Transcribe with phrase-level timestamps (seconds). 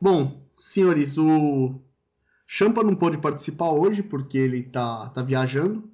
[0.00, 1.80] Bom, senhores, o
[2.46, 5.90] Champa não pôde participar hoje porque ele tá, tá viajando.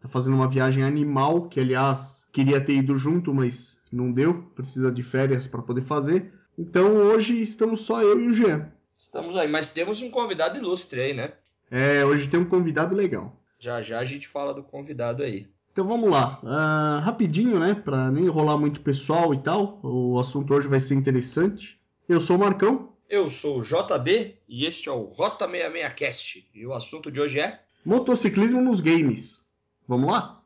[0.00, 4.42] Tá fazendo uma viagem animal, que aliás queria ter ido junto, mas não deu.
[4.54, 6.32] Precisa de férias para poder fazer.
[6.58, 8.72] Então hoje estamos só eu e o Jean.
[8.96, 11.32] Estamos aí, mas temos um convidado ilustre aí, né?
[11.70, 13.36] É, hoje tem um convidado legal.
[13.58, 15.46] Já já a gente fala do convidado aí.
[15.72, 19.78] Então vamos lá, uh, rapidinho, né, para nem enrolar muito pessoal e tal.
[19.82, 21.78] O assunto hoje vai ser interessante.
[22.08, 22.89] Eu sou o Marcão.
[23.10, 26.48] Eu sou o JB e este é o Rota 66 Cast.
[26.54, 29.42] E o assunto de hoje é motociclismo nos games.
[29.88, 30.39] Vamos lá?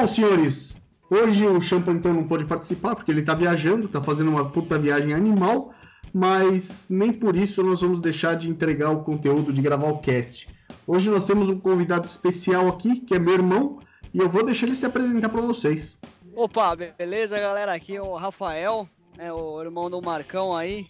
[0.00, 0.74] Bom, senhores,
[1.10, 4.78] hoje o Champa então não pôde participar porque ele está viajando, está fazendo uma puta
[4.78, 5.74] viagem animal,
[6.10, 10.48] mas nem por isso nós vamos deixar de entregar o conteúdo de gravar o cast.
[10.86, 13.78] Hoje nós temos um convidado especial aqui, que é meu irmão,
[14.14, 15.98] e eu vou deixar ele se apresentar para vocês.
[16.34, 17.74] Opa, beleza, galera?
[17.74, 18.88] Aqui é o Rafael,
[19.18, 20.86] é o irmão do Marcão aí.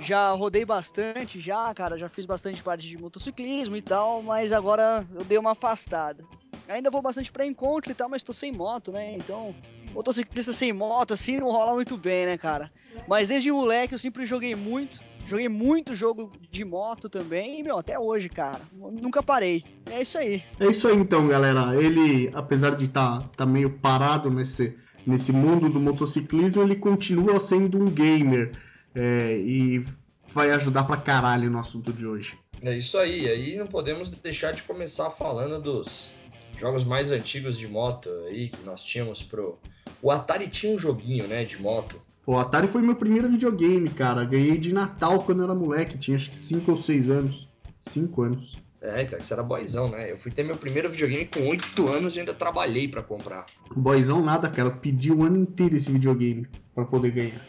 [0.00, 5.06] Já rodei bastante, já, cara, já fiz bastante parte de motociclismo e tal, mas agora
[5.14, 6.24] eu dei uma afastada.
[6.70, 9.16] Ainda vou bastante para encontro e tal, mas tô sem moto, né?
[9.16, 9.54] Então,
[9.92, 12.70] motociclista sem moto assim não rola muito bem, né, cara?
[13.08, 15.00] Mas desde moleque eu sempre joguei muito.
[15.26, 18.60] Joguei muito jogo de moto também e, meu, até hoje, cara.
[18.72, 19.64] Nunca parei.
[19.90, 20.42] É isso aí.
[20.58, 21.74] É isso aí então, galera.
[21.80, 24.76] Ele, apesar de estar tá, tá meio parado nesse,
[25.06, 28.52] nesse mundo do motociclismo, ele continua sendo um gamer.
[28.94, 29.84] É, e
[30.32, 32.38] vai ajudar pra caralho no assunto de hoje.
[32.62, 33.28] É isso aí.
[33.28, 36.14] Aí não podemos deixar de começar falando dos
[36.60, 39.58] jogos mais antigos de moto aí que nós tínhamos pro.
[40.02, 42.00] O Atari tinha um joguinho, né, de moto.
[42.26, 44.22] O Atari foi meu primeiro videogame, cara.
[44.24, 47.48] Ganhei de Natal quando eu era moleque, tinha acho que 5 ou 6 anos.
[47.80, 48.58] 5 anos.
[48.82, 50.10] É, então você era boizão, né?
[50.10, 53.46] Eu fui ter meu primeiro videogame com 8 anos e ainda trabalhei para comprar.
[53.74, 54.68] Boizão nada, cara.
[54.68, 57.46] Eu pedi o ano inteiro esse videogame para poder ganhar.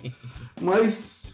[0.60, 1.33] Mas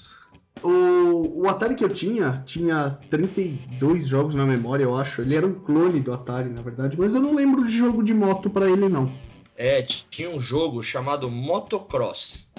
[0.62, 5.22] o, o, Atari que eu tinha tinha 32 jogos na memória, eu acho.
[5.22, 8.14] Ele era um clone do Atari, na verdade, mas eu não lembro de jogo de
[8.14, 9.10] moto para ele, não.
[9.56, 12.50] É, tinha um jogo chamado Motocross.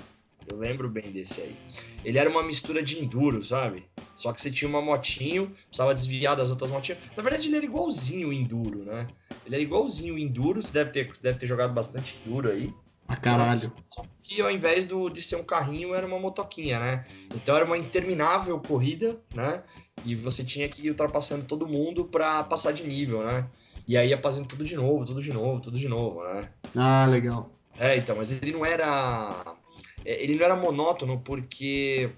[0.47, 1.55] Eu lembro bem desse aí.
[2.03, 3.85] Ele era uma mistura de enduro, sabe?
[4.15, 6.99] Só que você tinha uma motinho, precisava desviar das outras motinhas.
[7.15, 9.07] Na verdade, ele era igualzinho o enduro, né?
[9.45, 10.61] Ele era igualzinho o enduro.
[10.61, 12.71] Você deve ter, deve ter jogado bastante enduro aí.
[13.11, 13.73] A caralho.
[13.89, 17.05] Só que ao invés do, de ser um carrinho, era uma motoquinha, né?
[17.35, 19.61] Então era uma interminável corrida, né?
[20.05, 23.45] E você tinha que ir ultrapassando todo mundo para passar de nível, né?
[23.85, 26.49] E aí ia fazendo tudo de novo, tudo de novo, tudo de novo, né?
[26.73, 27.51] Ah, legal.
[27.77, 29.57] É, então, mas ele não era.
[30.05, 32.09] É, ele não era monótono porque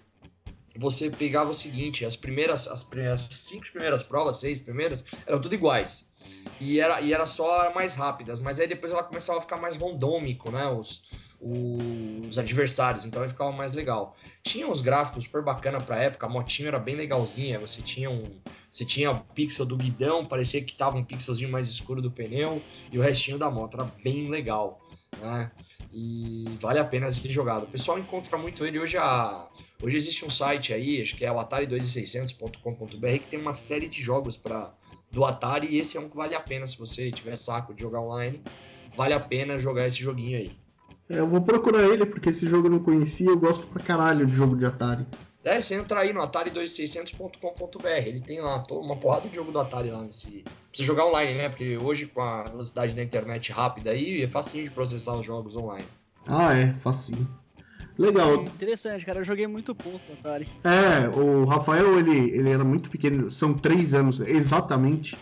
[0.78, 5.56] você pegava o seguinte, as primeiras, as, as cinco primeiras provas, seis primeiras, eram tudo
[5.56, 6.12] iguais
[6.59, 9.75] e era, e era só mais rápidas, mas aí depois ela começava a ficar mais
[9.75, 10.67] randômico, né?
[10.67, 11.09] Os,
[11.41, 14.16] os adversários, então aí ficava mais legal.
[14.41, 18.23] Tinha uns gráficos super bacana pra época, a motinha era bem legalzinha, você tinha um.
[18.72, 22.61] Você tinha o pixel do guidão, parecia que tava um pixelzinho mais escuro do pneu,
[22.91, 24.81] e o restinho da moto era bem legal,
[25.19, 25.51] né?
[25.91, 27.63] E vale a pena ser jogado.
[27.63, 29.47] O pessoal encontra muito ele hoje a.
[29.81, 34.01] Hoje existe um site aí, acho que é o atari2600.com.br, que tem uma série de
[34.01, 34.73] jogos para
[35.13, 37.81] do Atari e esse é um que vale a pena se você tiver saco de
[37.81, 38.41] jogar online.
[38.97, 40.51] Vale a pena jogar esse joguinho aí.
[41.07, 44.25] É, eu vou procurar ele porque esse jogo eu não conhecia, eu gosto pra caralho
[44.25, 45.06] de jogo de Atari.
[45.44, 49.91] É, você entra aí no atari2600.com.br, ele tem lá uma porrada de jogo do Atari
[49.91, 50.44] lá nesse.
[50.69, 51.50] Precisa jogar online, né?
[51.50, 55.56] Porque hoje com a velocidade da internet rápida aí, é facinho de processar os jogos
[55.56, 55.85] online.
[56.25, 57.28] Ah, é, facinho.
[57.98, 58.44] Legal.
[58.44, 59.20] Interessante, cara.
[59.20, 60.48] Eu joguei muito pouco Atari.
[60.64, 63.30] É, o Rafael, ele, ele era muito pequeno.
[63.30, 65.18] São três anos, exatamente.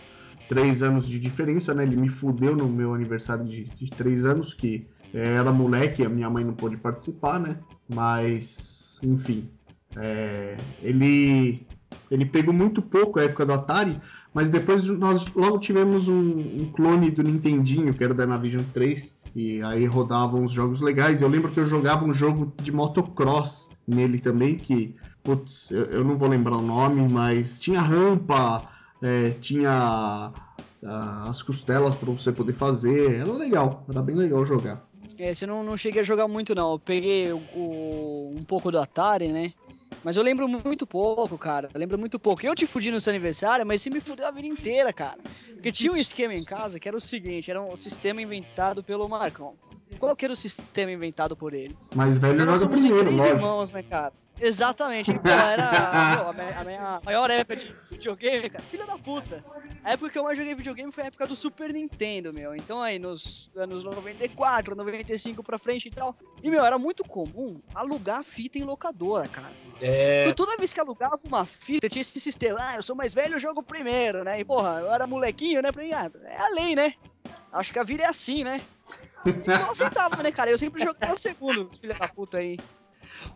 [0.48, 1.82] Três anos de diferença, né?
[1.82, 6.08] Ele me fudeu no meu aniversário de, de três anos, que é, era moleque, a
[6.08, 7.58] minha mãe não pôde participar, né?
[7.88, 9.48] Mas, enfim.
[9.96, 11.66] É, ele,
[12.10, 14.00] ele pegou muito pouco a época do Atari,
[14.32, 19.21] mas depois nós logo tivemos um, um clone do Nintendinho, que era da Navision 3
[19.34, 21.22] e aí rodavam os jogos legais.
[21.22, 26.04] Eu lembro que eu jogava um jogo de motocross nele também, que, putz, eu, eu
[26.04, 28.68] não vou lembrar o nome, mas tinha rampa,
[29.00, 30.32] é, tinha
[30.82, 33.16] uh, as costelas para você poder fazer.
[33.20, 34.86] Era legal, era bem legal jogar.
[35.18, 36.72] É, você não, não cheguei a jogar muito não.
[36.72, 39.52] Eu peguei o, o, um pouco do Atari, né?
[40.04, 41.70] Mas eu lembro muito pouco, cara.
[41.72, 42.44] Eu lembro muito pouco.
[42.44, 45.18] Eu te fudi no seu aniversário, mas você me fudeu a vida inteira, cara.
[45.54, 49.08] Porque tinha um esquema em casa que era o seguinte, era um sistema inventado pelo
[49.08, 49.54] Marcão.
[50.00, 51.76] Qual que era o sistema inventado por ele?
[51.94, 53.36] Mais velho Então nós joga somos primeiro, três lógico.
[53.38, 54.12] irmãos, né, cara?
[54.42, 55.12] Exatamente.
[55.14, 58.64] Pô, era a, minha, a minha maior época de videogame, cara.
[58.64, 59.44] Filha da puta.
[59.84, 62.54] A época que eu mais joguei videogame foi a época do Super Nintendo, meu.
[62.54, 66.16] Então aí, nos anos 94, 95 pra frente e tal.
[66.42, 69.52] E, meu, era muito comum alugar fita em locadora, cara.
[69.80, 73.14] É, Então toda vez que alugava uma fita, tinha esse sistema, ah, eu sou mais
[73.14, 74.40] velho, eu jogo primeiro, né?
[74.40, 75.70] E, porra, eu era molequinho, né?
[75.70, 76.94] Pra mim, ah, é a lei, né?
[77.52, 78.60] Acho que a vida é assim, né?
[79.24, 80.50] Então eu aceitava, né, cara?
[80.50, 82.58] Eu sempre jogava segundo, filha da puta aí.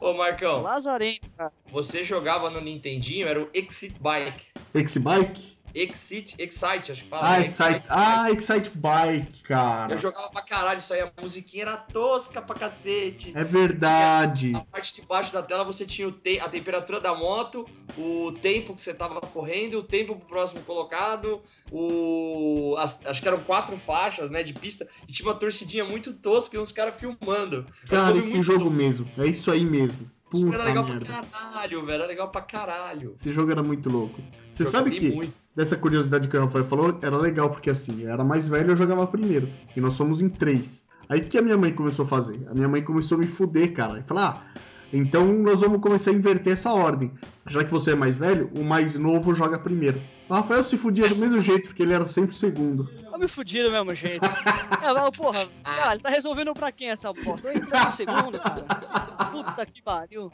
[0.00, 1.52] Ô, Marcão, Lazarento, cara.
[1.70, 4.46] você jogava no Nintendinho, era o Exit Bike.
[4.74, 7.26] Exit, Excite, acho que fala.
[7.36, 7.46] Ah, né?
[7.48, 9.94] Excite, ah, Excite Bike, cara.
[9.94, 13.32] Eu jogava pra caralho isso aí, a musiquinha era tosca pra cacete.
[13.34, 14.54] É verdade.
[14.54, 17.66] A parte de baixo da tela você tinha o te- a temperatura da moto,
[17.98, 22.74] o tempo que você tava correndo, o tempo pro próximo colocado, o.
[22.78, 26.56] as- acho que eram quatro faixas, né, de pista, e tinha uma torcidinha muito tosca
[26.56, 27.66] e uns caras filmando.
[27.84, 28.74] Um Cara, esse jogo tosco.
[28.74, 29.10] mesmo.
[29.18, 30.10] É isso aí mesmo.
[30.30, 31.04] Puta era legal merda.
[31.06, 31.94] pra caralho, velho.
[31.94, 33.14] Era legal pra caralho.
[33.18, 34.20] Esse jogo era muito louco.
[34.52, 35.32] Você sabe que muito.
[35.56, 38.76] Dessa curiosidade que o Rafael falou, era legal, porque assim, eu era mais velho eu
[38.76, 39.48] jogava primeiro.
[39.74, 40.84] E nós somos em três.
[41.08, 42.46] Aí o que a minha mãe começou a fazer?
[42.50, 43.98] A minha mãe começou a me fuder, cara.
[43.98, 44.60] E falar, ah,
[44.92, 47.10] então nós vamos começar a inverter essa ordem.
[47.48, 50.00] Já que você é mais velho, o mais novo joga primeiro.
[50.28, 52.90] O Rafael se fudia do mesmo jeito, porque ele era sempre o segundo.
[53.12, 54.24] Eu me fudi do mesmo jeito.
[54.82, 57.48] É, mas, porra, cara, ele tá resolvendo pra quem essa bosta?
[57.48, 58.62] Eu entrei no segundo, cara.
[59.32, 60.30] Puta que pariu.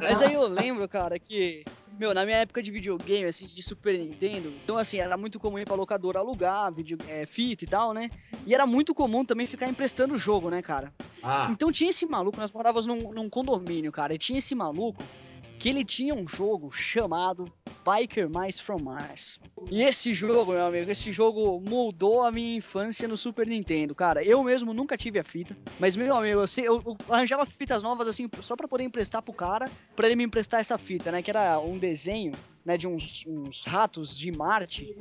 [0.00, 1.64] Mas aí eu lembro, cara, que.
[1.98, 5.58] Meu, na minha época de videogame, assim, de Super Nintendo, então assim, era muito comum
[5.58, 8.08] ir pra locadora alugar, vídeo, é, fita e tal, né?
[8.46, 10.94] E era muito comum também ficar emprestando o jogo, né, cara?
[11.22, 15.02] Ah, Então tinha esse maluco, nós morávamos num, num condomínio, cara, e tinha esse maluco
[15.60, 17.44] que ele tinha um jogo chamado
[17.84, 19.38] Biker Mice from Mars.
[19.70, 24.22] E esse jogo, meu amigo, esse jogo moldou a minha infância no Super Nintendo, cara.
[24.24, 28.08] Eu mesmo nunca tive a fita, mas meu amigo, eu, eu- eu arranjava fitas novas
[28.08, 31.30] assim só pra poder emprestar pro cara, pra ele me emprestar essa fita, né, que
[31.30, 32.32] era um desenho,
[32.64, 34.94] né, de uns, uns ratos de Marte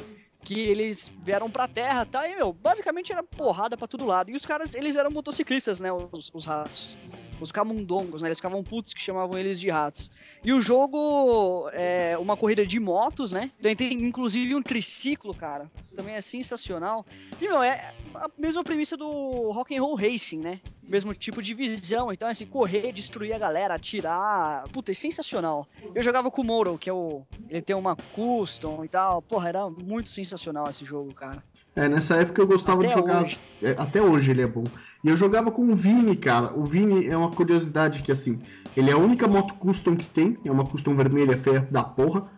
[0.43, 2.27] que eles vieram pra terra, tá?
[2.29, 4.29] E, meu, basicamente era porrada pra todo lado.
[4.31, 5.91] E os caras, eles eram motociclistas, né?
[5.91, 6.95] Os, os ratos.
[7.39, 8.27] Os camundongos, né?
[8.27, 10.11] Eles ficavam putos que chamavam eles de ratos.
[10.43, 13.51] E o jogo é uma corrida de motos, né?
[13.61, 15.69] Tem, inclusive um triciclo, cara.
[15.95, 17.05] Também é sensacional.
[17.41, 20.59] E, meu, é a mesma premissa do Rock and Roll Racing, né?
[20.83, 22.11] Mesmo tipo de visão.
[22.11, 24.67] Então, assim, correr, destruir a galera, atirar.
[24.69, 25.67] Puta, é sensacional.
[25.93, 27.23] Eu jogava com o Moro, que é o.
[27.47, 29.21] Ele tem uma custom e tal.
[29.21, 31.43] Porra, era muito sensacional esse jogo, cara.
[31.75, 33.23] É, nessa época eu gostava Até de jogar.
[33.23, 33.39] hoje.
[33.61, 34.71] É, até hoje ele é bom.
[35.03, 36.57] E eu jogava com o Vini, cara.
[36.57, 38.41] O Vini é uma curiosidade que, assim,
[38.75, 40.37] ele é a única moto custom que tem.
[40.43, 42.29] É uma custom vermelha feia da porra.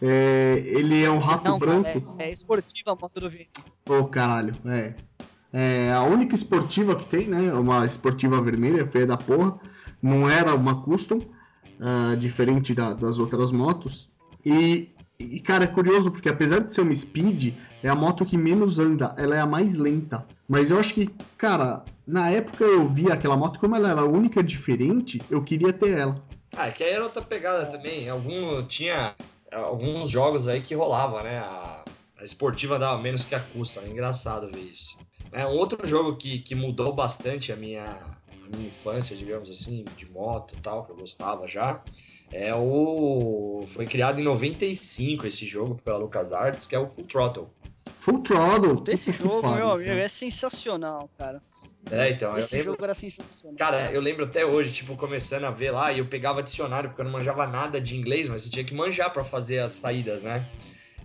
[0.00, 2.14] É, ele é um rato Não, branco.
[2.18, 3.48] é, é esportiva a moto do Vini.
[3.86, 4.94] Ô, caralho, é.
[5.52, 7.52] É a única esportiva que tem, né?
[7.52, 9.58] Uma esportiva vermelha, feia da porra.
[10.00, 11.18] Não era uma custom,
[11.80, 14.08] ah, diferente da- das outras motos.
[14.46, 14.90] E,
[15.20, 18.78] e, cara, é curioso porque apesar de ser uma speed, é a moto que menos
[18.78, 20.26] anda, ela é a mais lenta.
[20.48, 24.06] Mas eu acho que, cara, na época eu vi aquela moto, como ela era a
[24.06, 26.22] única diferente, eu queria ter ela.
[26.56, 28.08] ah, é que aí era outra pegada também.
[28.08, 29.14] Algum, tinha
[29.52, 31.38] alguns jogos aí que rolava, né?
[31.38, 31.84] A,
[32.18, 33.80] a esportiva dava menos que a custa.
[33.80, 34.98] É engraçado ver isso.
[35.32, 39.84] É, um outro jogo que, que mudou bastante a minha, a minha infância, digamos assim,
[39.96, 41.82] de moto e tal, que eu gostava já.
[42.32, 43.64] É o.
[43.68, 47.48] Foi criado em 95 esse jogo pela LucasArts, que é o Full Throttle.
[47.98, 48.84] Full Throttle.
[48.88, 51.42] Esse jogo, pariu, meu amigo, é sensacional, cara.
[51.90, 53.56] É, então, Esse eu lembro, jogo era sensacional.
[53.56, 57.00] Cara, eu lembro até hoje, tipo, começando a ver lá, e eu pegava dicionário, porque
[57.00, 60.22] eu não manjava nada de inglês, mas você tinha que manjar pra fazer as saídas,
[60.22, 60.46] né?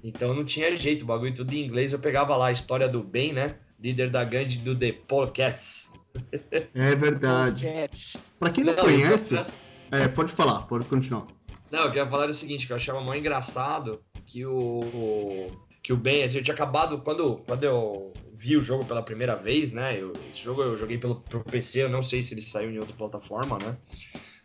[0.03, 1.91] Então não tinha jeito, o bagulho tudo em inglês.
[1.93, 3.55] Eu pegava lá a história do Ben, né?
[3.79, 5.93] Líder da gangue do The Polecats.
[6.73, 7.65] É verdade.
[8.39, 9.41] Pra quem não, Não, conhece, eu-
[9.91, 11.27] é, pode falar, pode continuar.
[11.71, 15.49] Não, eu queria falar o seguinte, que eu achava mó engraçado que o
[15.83, 19.35] que o Ben, assim, eu tinha acabado quando quando eu vi o jogo pela primeira
[19.35, 19.99] vez, né?
[20.01, 22.79] eu- esse jogo eu joguei pelo pro PC, eu não sei se ele saiu em
[22.79, 23.77] outra plataforma, né?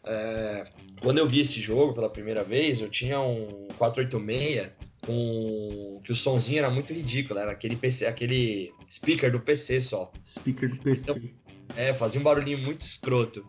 [0.04, 0.64] É,
[1.02, 4.70] quando eu vi esse jogo pela primeira vez, eu tinha um 486
[5.06, 10.12] com que o sonzinho era muito ridículo, era aquele PC, aquele speaker do PC só.
[10.26, 11.32] Speaker do PC.
[11.76, 13.44] É, fazia um barulhinho muito escroto.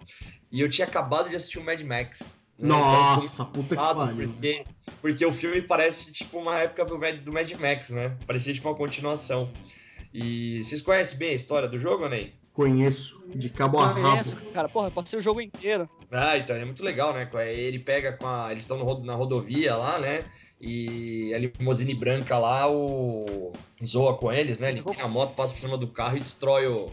[0.52, 2.36] E eu tinha acabado de assistir o Mad Max.
[2.60, 2.68] né?
[2.68, 4.30] Nossa, Então, eu tô puta que pariu.
[4.30, 4.66] Porque,
[5.02, 8.16] porque o filme parece tipo uma época do Mad, do Mad Max, né?
[8.28, 9.50] Parecia tipo uma continuação.
[10.14, 12.34] E vocês conhecem bem a história do jogo, Ney?
[12.54, 14.52] Conheço, de cabo a Conheço, rabo.
[14.52, 14.68] cara.
[14.68, 15.90] Porra, eu passei o jogo inteiro.
[16.12, 17.30] Ah, então é muito legal, né?
[17.48, 18.52] Ele pega com a.
[18.52, 20.26] Eles estão na rodovia lá, né?
[20.60, 23.54] E a limusine branca lá, o.
[23.84, 24.70] zoa com eles, né?
[24.70, 26.92] Ele tem a moto, passa por cima do carro e destrói o,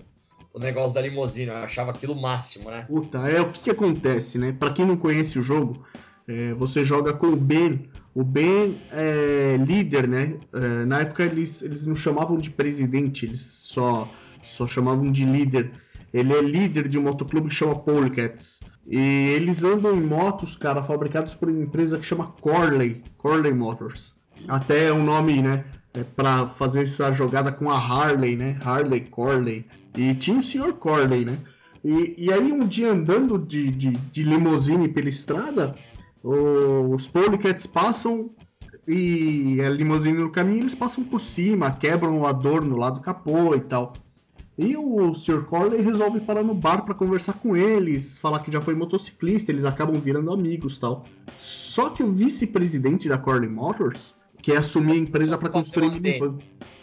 [0.58, 1.50] o negócio da limusine.
[1.50, 2.84] Eu achava aquilo o máximo, né?
[2.88, 4.52] Puta, é o que, que acontece, né?
[4.52, 5.84] Pra quem não conhece o jogo,
[6.26, 7.88] é, você joga com o Ben.
[8.14, 10.36] O Ben é líder, né?
[10.52, 14.08] É, na época eles, eles não chamavam de presidente, eles só,
[14.42, 15.70] só chamavam de líder.
[16.12, 18.60] Ele é líder de um motoclube que chama Polecats.
[18.86, 18.98] E
[19.36, 24.16] eles andam em motos, cara, fabricados por uma empresa que chama Corley, Corley Motors.
[24.48, 25.64] Até é um nome, né,
[25.98, 29.64] é para fazer essa jogada com a Harley, né, Harley Corley.
[29.96, 30.72] E tinha o Sr.
[30.74, 31.38] Corley, né.
[31.84, 35.74] E, e aí um dia andando de, de, de limusine pela estrada,
[36.22, 38.30] os Polecats passam
[38.86, 43.54] e a limusine no caminho, eles passam por cima, quebram o adorno lá do capô
[43.54, 43.92] e tal.
[44.56, 45.44] E o Sr.
[45.44, 49.64] Corley resolve parar no bar para conversar com eles, falar que já foi motociclista, eles
[49.64, 51.04] acabam virando amigos tal.
[51.38, 54.16] Só que o vice-presidente da Corley Motors
[54.48, 56.38] quer assumir a empresa para construir um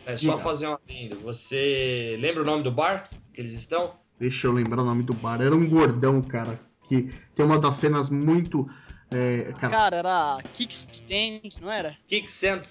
[0.06, 1.20] É só fazer um adendo.
[1.22, 3.96] Você lembra o nome do bar que eles estão?
[4.20, 5.42] Deixa eu lembrar o nome do bar.
[5.42, 8.70] Era um gordão, cara, que tem uma das cenas muito.
[9.10, 9.70] É, cara...
[9.70, 11.98] cara, era Kickstand, não era?
[12.08, 12.62] Kickstand,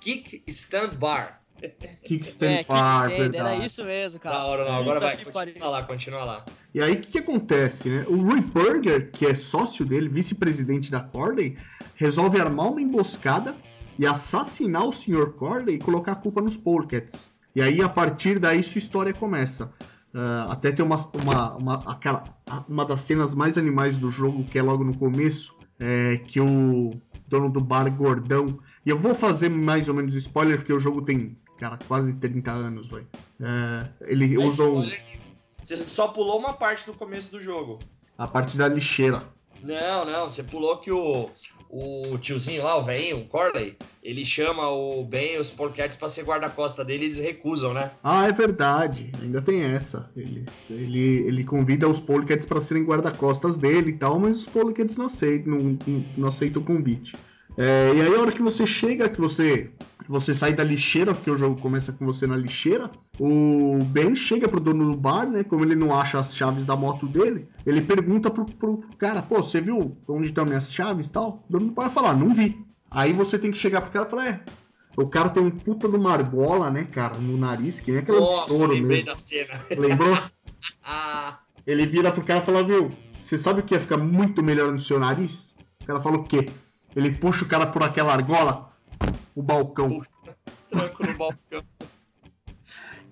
[0.00, 1.40] Kickstand Bar.
[2.04, 3.36] Kickstand é, Bar, verdade.
[3.36, 4.36] Era isso mesmo, cara.
[4.36, 4.72] Da hora, não.
[4.72, 6.44] Agora vai, continua lá, continua lá.
[6.74, 8.04] E aí, o que, que, acontece, né?
[8.08, 11.56] O Roy Burger, que é sócio dele, vice-presidente da Corley,
[11.94, 13.54] resolve armar uma emboscada
[13.98, 15.32] e assassinar o Sr.
[15.32, 17.32] Corley e colocar a culpa nos Polecats.
[17.54, 19.72] E aí, a partir daí, sua história começa.
[20.12, 22.24] Uh, até tem uma, uma, uma,
[22.68, 26.92] uma das cenas mais animais do jogo, que é logo no começo, é que o
[27.28, 28.58] dono do bar gordão.
[28.84, 32.50] E eu vou fazer mais ou menos spoiler, porque o jogo tem cara, quase 30
[32.50, 33.06] anos, velho.
[33.40, 34.78] É, ele Mas usou.
[34.78, 35.00] Olha,
[35.62, 37.78] você só pulou uma parte do começo do jogo.
[38.18, 39.24] A parte da lixeira.
[39.62, 41.30] Não, não, você pulou que o,
[41.68, 46.08] o tiozinho lá, o velhinho, o Corley, ele chama o Ben e os Porquetes pra
[46.08, 47.90] ser guarda-costa dele e eles recusam, né?
[48.02, 49.10] Ah, é verdade.
[49.22, 50.10] Ainda tem essa.
[50.16, 54.96] Eles, ele, ele convida os Polecats para serem guarda-costas dele e tal, mas os Polecats
[54.96, 57.16] não aceitam, não, não aceitam o convite.
[57.56, 59.70] É, e aí a hora que você chega, que você
[60.08, 62.90] você sai da lixeira, porque o jogo começa com você na lixeira.
[63.18, 65.44] O Ben chega pro dono do bar, né?
[65.44, 69.36] Como ele não acha as chaves da moto dele, ele pergunta pro, pro cara: pô,
[69.36, 71.44] você viu onde estão minhas chaves e tal?
[71.48, 72.62] O dono do bar fala: não vi.
[72.90, 74.44] Aí você tem que chegar pro cara e falar: é.
[74.96, 78.20] O cara tem um puta de uma argola, né, cara, no nariz, que nem aquele
[78.20, 79.06] Nossa, touro lembrei mesmo.
[79.06, 79.64] da cena.
[79.76, 80.16] Lembrou?
[80.84, 81.38] ah.
[81.66, 84.70] Ele vira pro cara e fala: viu, você sabe o que ia ficar muito melhor
[84.70, 85.54] no seu nariz?
[85.82, 86.48] O cara fala o quê?
[86.94, 88.72] Ele puxa o cara por aquela argola,
[89.34, 90.02] o balcão.
[90.70, 91.64] Tranco no balcão.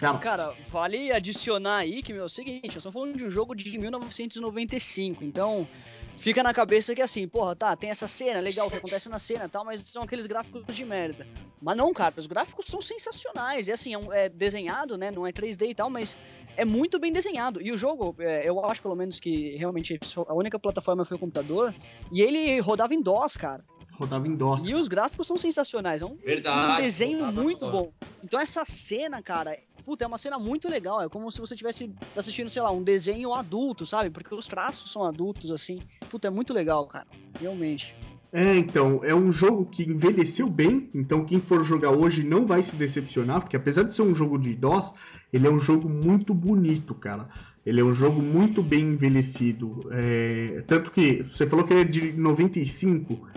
[0.02, 3.30] Cara, Cara, vale adicionar aí que, meu, é o seguinte, nós estamos falando de um
[3.30, 5.68] jogo de 1995, então
[6.16, 9.20] fica na cabeça que assim, porra, tá, tem essa cena, legal, o que acontece na
[9.20, 11.24] cena e tal, mas são aqueles gráficos de merda.
[11.60, 15.24] Mas não, cara, os gráficos são sensacionais, e assim, é, um, é desenhado, né, não
[15.24, 16.16] é 3D e tal, mas
[16.56, 17.61] é muito bem desenhado.
[17.62, 21.21] E o jogo, é, eu acho pelo menos que realmente a única plataforma foi o
[21.21, 21.75] computador,
[22.12, 23.64] e ele rodava em DOS, cara
[24.02, 24.66] rodava em DOS.
[24.66, 27.92] E os gráficos são sensacionais, é um, Verdade, um desenho muito bom.
[28.23, 31.00] Então essa cena, cara, puta, é uma cena muito legal.
[31.00, 34.11] É como se você estivesse assistindo, sei lá, um desenho adulto, sabe?
[34.11, 35.80] Porque os traços são adultos, assim.
[36.09, 37.06] Puta, é muito legal, cara.
[37.38, 37.94] Realmente.
[38.32, 42.62] É, então, é um jogo que envelheceu bem, então quem for jogar hoje não vai
[42.62, 44.94] se decepcionar, porque apesar de ser um jogo de DOS,
[45.30, 47.28] ele é um jogo muito bonito, cara.
[47.64, 49.86] Ele é um jogo muito bem envelhecido.
[49.90, 50.64] É...
[50.66, 53.28] Tanto que você falou que ele é de 95.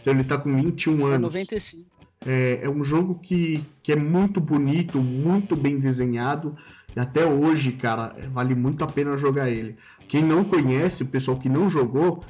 [0.00, 1.34] Então ele tá com 21 é anos.
[1.34, 1.84] É 95.
[2.24, 6.56] É, é um jogo que, que é muito bonito, muito bem desenhado.
[6.94, 9.76] E até hoje, cara, vale muito a pena jogar ele.
[10.08, 12.22] Quem não conhece, o pessoal que não jogou,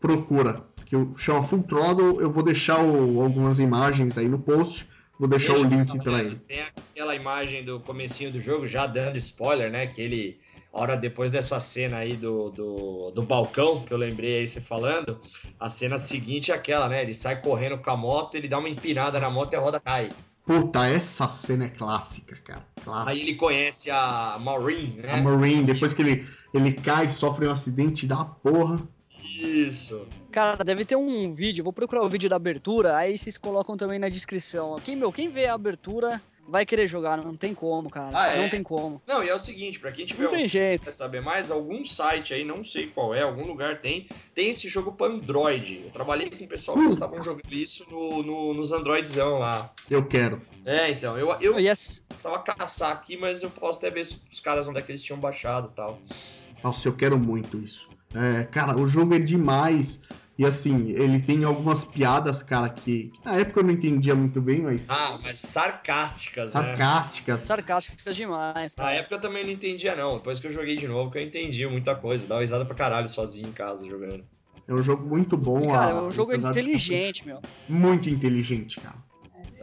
[0.00, 0.62] procura.
[1.14, 2.20] Que chama Full Throttle.
[2.20, 4.88] Eu vou deixar o, algumas imagens aí no post.
[5.18, 6.36] Vou deixar Deixa o link para ele.
[6.46, 9.86] Tem aquela imagem do comecinho do jogo, já dando spoiler, né?
[9.86, 10.40] Que ele
[10.74, 15.20] hora depois dessa cena aí do, do, do, balcão, que eu lembrei aí você falando,
[15.58, 17.02] a cena seguinte é aquela, né?
[17.02, 19.78] Ele sai correndo com a moto, ele dá uma empinada na moto e a roda
[19.78, 20.10] cai.
[20.44, 22.66] Puta, essa cena é clássica, cara.
[22.82, 23.10] Clássica.
[23.10, 25.12] Aí ele conhece a Maureen, né?
[25.12, 28.78] A Maureen, depois que ele, ele cai, sofre um acidente da porra.
[29.40, 30.06] Isso.
[30.30, 33.98] Cara, deve ter um vídeo, vou procurar o vídeo da abertura, aí vocês colocam também
[33.98, 34.76] na descrição.
[34.82, 38.10] Quem, meu, quem vê a abertura vai querer jogar, não tem como, cara.
[38.18, 38.42] Ah, é?
[38.42, 39.00] Não tem como.
[39.06, 40.84] Não, e é o seguinte, para quem tiver não tem jeito.
[40.84, 44.68] quer saber mais, algum site aí, não sei qual é, algum lugar tem, tem esse
[44.68, 45.82] jogo para Android.
[45.84, 49.72] Eu trabalhei com o pessoal que estavam jogando isso no, no, nos Androidzão lá.
[49.90, 50.40] Eu quero.
[50.64, 52.02] É, então, eu, eu oh, yes.
[52.08, 55.02] precisava caçar aqui, mas eu posso até ver se os caras onde é que eles
[55.02, 55.98] tinham baixado e tal.
[56.62, 57.93] Nossa, eu quero muito isso.
[58.14, 60.00] É, cara, o jogo é demais.
[60.36, 64.62] E assim, ele tem algumas piadas, cara, que na época eu não entendia muito bem,
[64.62, 64.90] mas.
[64.90, 67.42] Ah, mas sarcásticas, sarcásticas.
[67.42, 67.46] né?
[67.46, 68.74] Sarcásticas demais.
[68.74, 68.88] Cara.
[68.88, 70.16] Na época eu também não entendia, não.
[70.16, 72.26] Depois que eu joguei de novo, que eu entendi muita coisa.
[72.26, 74.24] Dava risada pra caralho sozinho em casa jogando.
[74.66, 75.68] É um jogo muito bom.
[75.68, 77.40] cara, é um jogo inteligente, meu.
[77.68, 78.96] Muito inteligente, cara.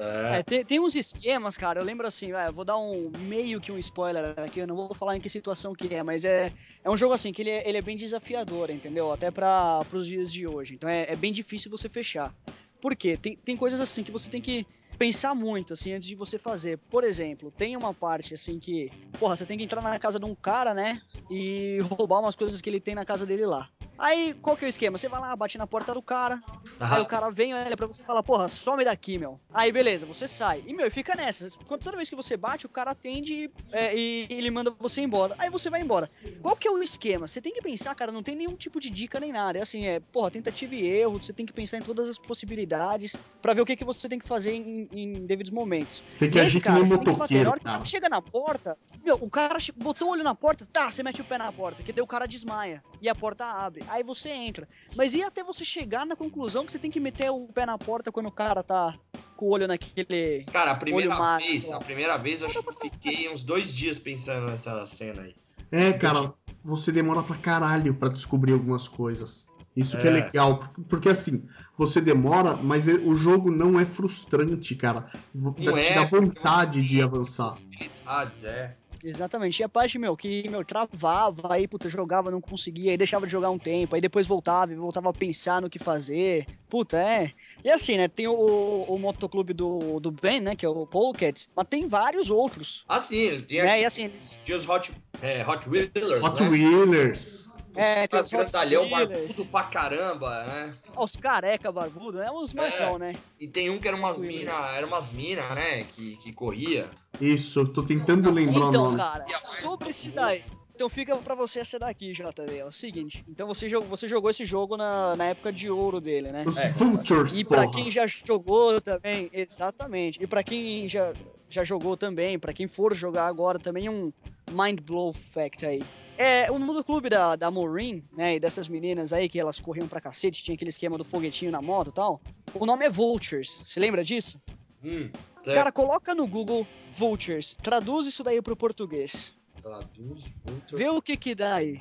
[0.02, 0.40] É.
[0.40, 1.80] É, tem, tem, uns esquemas, cara.
[1.80, 4.94] Eu lembro assim, eu vou dar um meio que um spoiler aqui, eu não vou
[4.96, 6.52] falar em que situação que é, mas é,
[6.84, 9.12] é um jogo assim que ele é, ele é bem desafiador, entendeu?
[9.12, 10.74] Até para os dias de hoje.
[10.74, 12.34] Então é, é, bem difícil você fechar.
[12.82, 13.16] Por quê?
[13.16, 14.66] Tem, tem coisas assim que você tem que
[14.98, 16.80] pensar muito assim antes de você fazer.
[16.90, 20.26] Por exemplo, tem uma parte assim que, porra, você tem que entrar na casa de
[20.26, 21.00] um cara, né?
[21.30, 23.70] E roubar umas coisas que ele tem na casa dele lá.
[23.98, 24.98] Aí, qual que é o esquema?
[24.98, 26.42] Você vai lá, bate na porta do cara,
[26.80, 29.40] aí o cara vem, olha pra você e fala, porra, some daqui, meu.
[29.54, 30.64] Aí, beleza, você sai.
[30.66, 31.50] E, meu, fica nessa.
[31.66, 35.36] Toda vez que você bate, o cara atende é, e ele manda você embora.
[35.38, 36.10] Aí você vai embora.
[36.42, 37.28] Qual que é o esquema?
[37.28, 39.60] Você tem que pensar, cara, não tem nenhum tipo de dica nem nada.
[39.60, 43.16] É assim, é, porra, tentativa e erro, você tem que pensar em todas as possibilidades
[43.42, 46.04] para ver o que, que você tem que fazer em, em devidos momentos.
[46.08, 49.18] Você tem que agir que nem motoqueiro, hora que o cara chega na porta, meu,
[49.22, 51.92] o cara botou o olho na porta, tá, você mete o pé na porta, que
[51.92, 54.68] daí o cara desmaia e a porta abre aí você entra.
[54.96, 57.78] Mas e até você chegar na conclusão que você tem que meter o pé na
[57.78, 58.96] porta quando o cara tá
[59.36, 60.46] com o olho naquele.
[60.52, 63.98] Cara, a primeira vez, a primeira vez eu acho que eu fiquei uns dois dias
[63.98, 65.36] pensando nessa cena aí.
[65.72, 69.48] É, cara, você demora pra caralho pra descobrir algumas coisas.
[69.76, 70.02] Isso é.
[70.02, 71.46] que é legal, porque assim,
[71.78, 75.10] você demora, mas o jogo não é frustrante, cara.
[75.34, 77.46] Não te é, dá vontade de avançar.
[77.46, 78.76] Possibilidades, é.
[79.04, 79.60] Exatamente.
[79.60, 83.32] E a parte, meu, que, meu, travava, aí, puta, jogava, não conseguia, aí deixava de
[83.32, 86.46] jogar um tempo, aí depois voltava e voltava a pensar no que fazer.
[86.70, 87.32] Puta, é.
[87.64, 91.50] E assim, né, tem o, o motoclube do, do Ben, né, que é o Polecats,
[91.56, 92.86] mas tem vários outros.
[92.88, 93.62] Ah, sim, ele tem.
[93.62, 94.42] Né, e assim, eles...
[94.46, 94.92] Tinha os Hot,
[95.22, 96.50] é, Hot Wheelers, Hot né?
[96.50, 97.41] Wheelers.
[97.76, 100.74] É, os grandalhão barbudo pra caramba, né?
[100.98, 102.30] Os careca barbudo, né?
[102.32, 103.00] Os marcão, é.
[103.00, 103.16] né?
[103.40, 105.84] E tem um que era umas mina, era umas mina, né?
[105.86, 106.90] Que, que corria.
[107.20, 108.96] Isso, tô tentando lembrar então, o nome.
[108.96, 110.44] Então, cara, sobre esse daí.
[110.82, 112.58] Então fica pra você essa daqui, JV.
[112.58, 113.24] É o seguinte.
[113.28, 116.44] Então você jogou, você jogou esse jogo na, na época de ouro dele, né?
[116.46, 120.22] Os é, Vultures, E pra quem já jogou também, exatamente.
[120.22, 121.14] E pra quem já,
[121.48, 124.12] já jogou também, pra quem for jogar agora também um
[124.50, 125.84] Mind Blow Fact aí.
[126.22, 129.88] É, o mundo clube da, da Maureen, né, e dessas meninas aí que elas corriam
[129.88, 132.22] pra cacete, tinha aquele esquema do foguetinho na moto e tal.
[132.54, 134.40] O nome é Vultures, se lembra disso?
[134.84, 135.10] Hum,
[135.44, 139.34] Cara, coloca no Google Vultures, traduz isso daí pro português.
[139.64, 140.72] Traduz Vultures.
[140.72, 141.80] Vê o que que dá aí.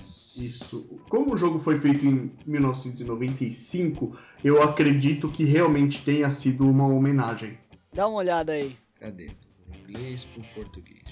[0.00, 0.96] Isso.
[1.10, 7.58] Como o jogo foi feito em 1995, eu acredito que realmente tenha sido uma homenagem.
[7.92, 8.76] Dá uma olhada aí.
[8.98, 9.30] Cadê?
[9.66, 11.07] Do inglês pro português.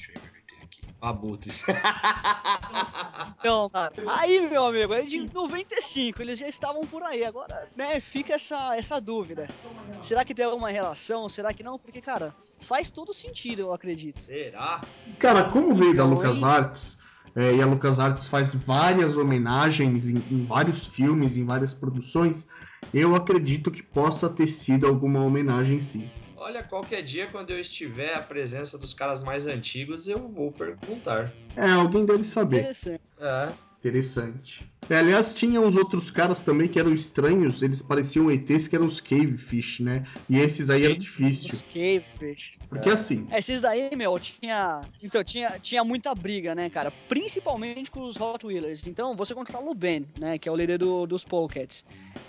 [1.00, 1.64] Abutres.
[3.38, 7.24] então, cara, aí, meu amigo, é de 95, eles já estavam por aí.
[7.24, 9.46] Agora, né, fica essa, essa dúvida.
[10.00, 11.28] Será que tem alguma relação?
[11.28, 11.78] Será que não?
[11.78, 14.18] Porque, cara, faz todo sentido, eu acredito.
[14.18, 14.82] Será?
[15.18, 16.98] Cara, como veio da então, LucasArts,
[17.34, 22.46] é, e a LucasArts faz várias homenagens em, em vários filmes, em várias produções,
[22.92, 26.10] eu acredito que possa ter sido alguma homenagem sim.
[26.36, 31.32] Olha, qualquer dia, quando eu estiver à presença dos caras mais antigos, eu vou perguntar.
[31.56, 32.58] É, alguém deve saber.
[32.58, 33.00] Interessante.
[33.18, 33.65] É.
[33.86, 34.68] Interessante.
[34.90, 38.86] É, aliás, tinha os outros caras também que eram estranhos, eles pareciam ETs que eram
[38.86, 40.04] os Cavefish, né?
[40.28, 41.54] E esses aí eram difíceis.
[41.54, 42.58] Os Cavefish.
[42.68, 42.92] Porque é.
[42.92, 43.26] assim.
[43.32, 44.80] Esses daí, meu, tinha.
[45.02, 46.92] Então, tinha, tinha muita briga, né, cara?
[47.08, 48.86] Principalmente com os Hot Wheelers.
[48.86, 50.38] Então, você controla o Ben, né?
[50.38, 51.84] Que é o líder do, dos Polecats.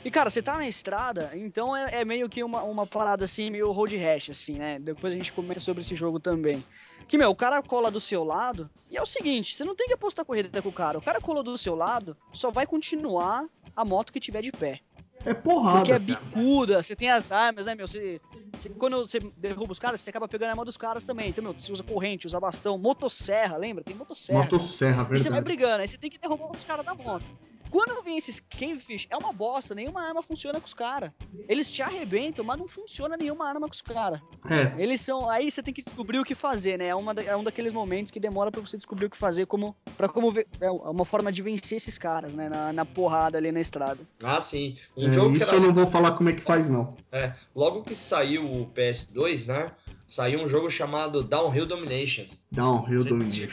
[0.06, 3.50] E, cara, você tá na estrada, então é, é, meio que uma, uma parada assim,
[3.50, 4.80] meio road rash, assim, né?
[4.80, 6.63] Depois a gente comenta sobre esse jogo também.
[7.08, 9.88] Que, meu, o cara cola do seu lado, e é o seguinte, você não tem
[9.88, 10.98] que apostar corrida com o cara.
[10.98, 14.82] O cara colou do seu lado, só vai continuar a moto que tiver de pé.
[15.26, 15.78] É porrada.
[15.78, 17.88] Porque é bicuda, você tem as armas, né, meu?
[17.88, 18.22] Você,
[18.54, 21.30] você, quando você derruba os caras, você acaba pegando a mão dos caras também.
[21.30, 23.84] Então, meu, você usa corrente, usa bastão, motosserra, lembra?
[23.84, 24.43] Tem motosserra.
[24.43, 25.22] Motosserra, verdade.
[25.22, 27.30] E você vai brigando, aí você tem que derrubar os caras da moto.
[27.70, 31.12] Quando vem esses cavefish, é uma bosta, nenhuma arma funciona com os caras.
[31.48, 34.20] Eles te arrebentam, mas não funciona nenhuma arma com os caras.
[34.50, 34.82] É.
[34.82, 35.30] Eles são.
[35.30, 36.88] Aí você tem que descobrir o que fazer, né?
[36.88, 39.76] É, uma, é um daqueles momentos que demora para você descobrir o que fazer como.
[39.98, 42.50] para como é uma forma de vencer esses caras, né?
[42.50, 44.00] Na, na porrada ali na estrada.
[44.24, 44.78] Ah, sim.
[44.96, 45.56] Um é, jogo isso era...
[45.56, 46.96] eu não vou falar como é que faz, não.
[47.12, 47.34] É.
[47.56, 49.72] Logo que saiu o PS2, né?
[50.08, 52.26] Saiu um jogo chamado Downhill Domination.
[52.52, 53.50] Downhill Domination.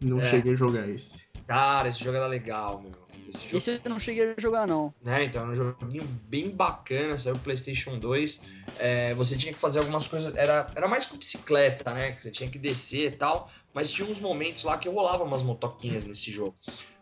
[0.00, 0.30] Não é.
[0.30, 1.26] cheguei a jogar esse.
[1.46, 3.08] Cara, esse jogo era legal, meu.
[3.28, 3.56] Esse, jogo...
[3.56, 4.92] esse eu não cheguei a jogar, não.
[5.02, 8.42] Né, então, era um joguinho bem bacana, saiu o PlayStation 2.
[8.78, 10.34] É, você tinha que fazer algumas coisas.
[10.34, 12.12] Era, era mais com bicicleta, né?
[12.12, 13.50] Que você tinha que descer e tal.
[13.74, 16.54] Mas tinha uns momentos lá que rolava umas motoquinhas nesse jogo.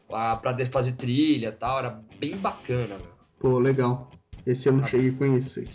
[0.09, 3.17] para fazer trilha e tal, era bem bacana, meu.
[3.39, 4.11] Pô, legal.
[4.47, 5.69] Esse eu não cheguei a conhecer.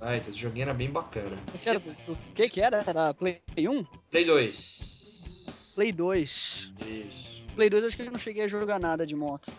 [0.00, 1.38] Ah, esse joguinho era bem bacana.
[1.54, 2.84] Esse era, o que que era?
[2.86, 3.84] Era Play 1?
[4.10, 5.07] Play 2.
[5.78, 6.72] Play 2.
[7.08, 7.44] Isso.
[7.54, 9.52] Play 2 acho que eu não cheguei a jogar nada de moto.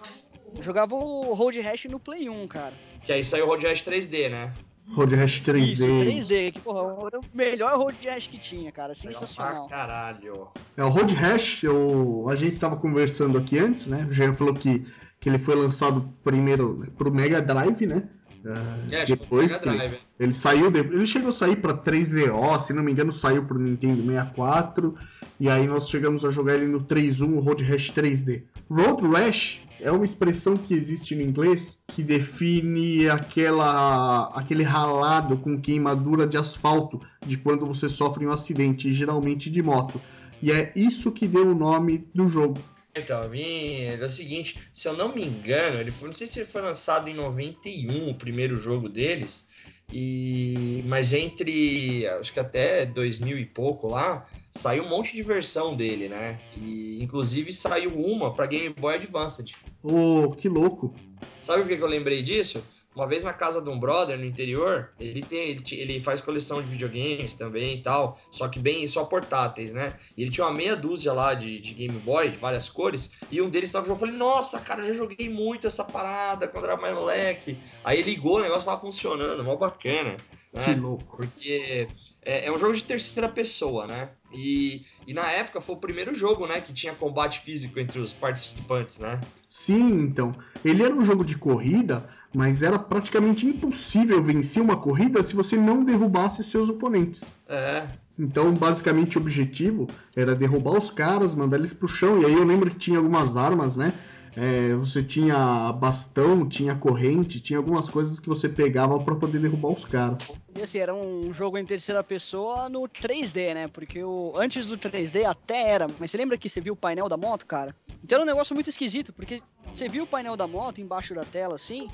[0.54, 2.74] Eu jogava o Road Rash no Play 1, cara.
[3.06, 4.54] Que aí saiu o Road Rash 3D, né?
[4.90, 5.72] Road Rash 3D.
[5.72, 8.94] Isso, 3D, que porra, era o melhor Road Rash que tinha, cara.
[8.94, 9.68] Sensacional.
[9.68, 10.50] Pra caralho.
[10.76, 14.06] É, o Road Rash, eu, a gente tava conversando aqui antes, né?
[14.10, 14.86] O Jean falou que,
[15.22, 18.10] que ele foi lançado primeiro pro Mega Drive, né?
[18.46, 18.50] Uh,
[18.92, 19.98] É, depois que Drive.
[20.20, 23.60] ele saiu, de- ele chegou a sair para 3DO, se não me engano, saiu pro
[23.60, 24.96] Nintendo 64
[25.40, 28.44] e aí nós chegamos a jogar ele no 3.1, o Road Rash 3D.
[28.70, 35.60] Road Rash é uma expressão que existe no inglês que define aquela aquele ralado com
[35.60, 40.00] queimadura de asfalto de quando você sofre um acidente, geralmente de moto.
[40.42, 42.58] E é isso que deu o nome do jogo.
[42.96, 43.84] Então, vim.
[43.84, 46.08] É o seguinte, se eu não me engano, ele foi.
[46.08, 49.48] Não sei se ele foi lançado em 91, o primeiro jogo deles.
[49.92, 50.84] E.
[50.86, 52.08] Mas entre.
[52.08, 56.40] Acho que até 2000 e pouco lá, saiu um monte de versão dele, né?
[56.56, 59.44] E inclusive saiu uma para Game Boy Advance.
[59.84, 60.94] Oh, que louco!
[61.38, 62.64] Sabe por que que eu lembrei disso?
[62.96, 66.62] Uma vez na casa de um brother no interior, ele tem, ele, ele faz coleção
[66.62, 69.94] de videogames também e tal, só que bem só portáteis, né?
[70.18, 73.42] E ele tinha uma meia dúzia lá de, de Game Boy, de várias cores, e
[73.42, 74.02] um deles tava jogando.
[74.02, 77.58] Eu falei, nossa, cara, eu já joguei muito essa parada quando era mais moleque.
[77.84, 80.18] Aí ligou, o negócio tava funcionando, mó bacana.
[80.52, 80.76] Que Né?
[80.82, 81.16] louco!
[81.16, 81.88] Porque
[82.24, 84.10] é, é um jogo de terceira pessoa, né?
[84.34, 88.14] E, e na época foi o primeiro jogo, né, que tinha combate físico entre os
[88.14, 89.20] participantes, né?
[89.48, 90.36] Sim, então.
[90.64, 95.56] Ele era um jogo de corrida, mas era praticamente impossível vencer uma corrida se você
[95.56, 97.32] não derrubasse seus oponentes.
[97.48, 97.88] É,
[98.18, 102.22] Então, basicamente, o objetivo era derrubar os caras, mandar eles pro chão.
[102.22, 103.94] E aí eu lembro que tinha algumas armas, né?
[104.36, 109.72] É, você tinha bastão, tinha corrente, tinha algumas coisas que você pegava para poder derrubar
[109.72, 110.32] os caras.
[110.56, 113.68] E assim, era um jogo em terceira pessoa no 3D, né?
[113.68, 115.88] Porque o, antes do 3D até era.
[116.00, 117.76] Mas você lembra que você viu o painel da moto, cara?
[118.04, 119.40] Então era um negócio muito esquisito, porque
[119.70, 121.88] você viu o painel da moto embaixo da tela, assim,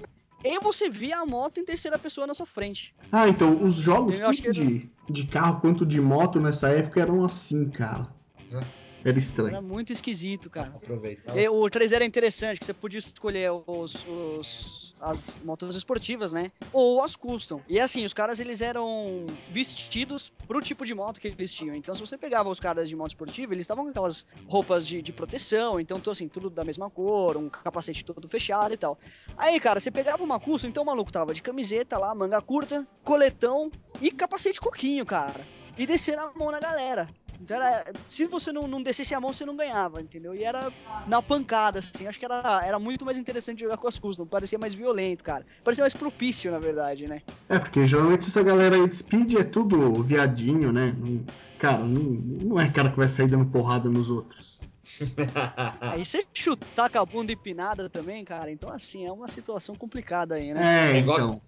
[0.45, 2.93] e você via a moto em terceira pessoa na sua frente.
[3.11, 7.01] Ah, então os jogos tanto que era- de, de carro quanto de moto nessa época
[7.01, 8.07] eram assim, cara.
[8.51, 8.84] É.
[9.05, 9.61] Era Era estranho.
[9.61, 10.69] muito esquisito, cara.
[10.75, 11.37] aproveitar.
[11.37, 16.51] E o 3D era interessante, que você podia escolher os, os- as motos esportivas, né?
[16.73, 17.61] Ou as custom.
[17.69, 21.75] E assim, os caras eles eram vestidos pro tipo de moto que eles tinham.
[21.75, 25.01] Então, se você pegava os caras de moto esportiva, eles estavam com aquelas roupas de,
[25.03, 28.97] de proteção, então tudo assim, tudo da mesma cor, um capacete todo fechado e tal.
[29.37, 32.87] Aí, cara, você pegava uma custom, então o maluco tava de camiseta lá, manga curta,
[33.03, 35.45] coletão e capacete coquinho, cara.
[35.77, 37.07] E descer a mão na galera.
[37.39, 40.33] Então era, se você não, não descesse a mão, você não ganhava, entendeu?
[40.35, 40.71] E era
[41.07, 42.07] na pancada, assim.
[42.07, 44.25] Acho que era, era muito mais interessante jogar com as custom.
[44.25, 45.45] Parecia mais violento, cara.
[45.63, 47.21] Parecia mais propício, na verdade, né?
[47.47, 50.91] É, porque geralmente essa galera aí de speed é tudo viadinho, né?
[50.97, 51.23] Não-
[51.59, 54.59] cara, não, não é cara que vai sair dando porrada nos outros.
[55.81, 58.51] Aí você chutar com a bunda empinada também, cara.
[58.51, 60.91] Então, assim, é uma situação complicada aí, né?
[60.91, 61.41] É, É igual, então.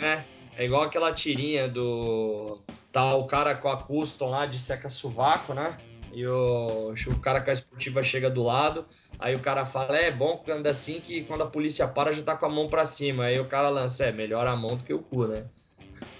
[0.00, 0.26] né?
[0.56, 2.62] é igual aquela tirinha do.
[2.92, 5.78] Tá o cara com a custom lá de seca sovaco, né?
[6.12, 8.84] E o, o cara com a esportiva chega do lado.
[9.18, 12.22] Aí o cara fala: É bom que anda assim que quando a polícia para já
[12.22, 13.24] tá com a mão pra cima.
[13.24, 15.44] Aí o cara lança: É melhor a mão do que o cu, né?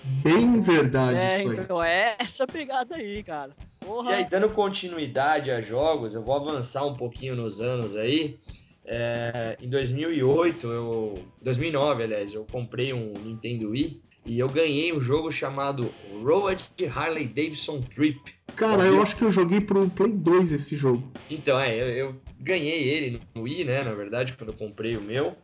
[0.04, 1.58] Bem verdade É, isso aí.
[1.58, 3.50] então é essa pegada aí, cara.
[3.80, 4.12] Porra.
[4.12, 8.38] E aí, dando continuidade a jogos, eu vou avançar um pouquinho nos anos aí.
[8.85, 15.00] É, em 2008, eu, 2009, aliás, eu comprei um Nintendo Wii e eu ganhei um
[15.00, 18.20] jogo chamado Road Harley Davidson Trip.
[18.54, 21.11] Cara, eu acho que eu joguei pro Play 2 esse jogo.
[21.30, 25.00] Então, é, eu, eu ganhei ele no Wii, né, na verdade, quando eu comprei o
[25.00, 25.35] meu.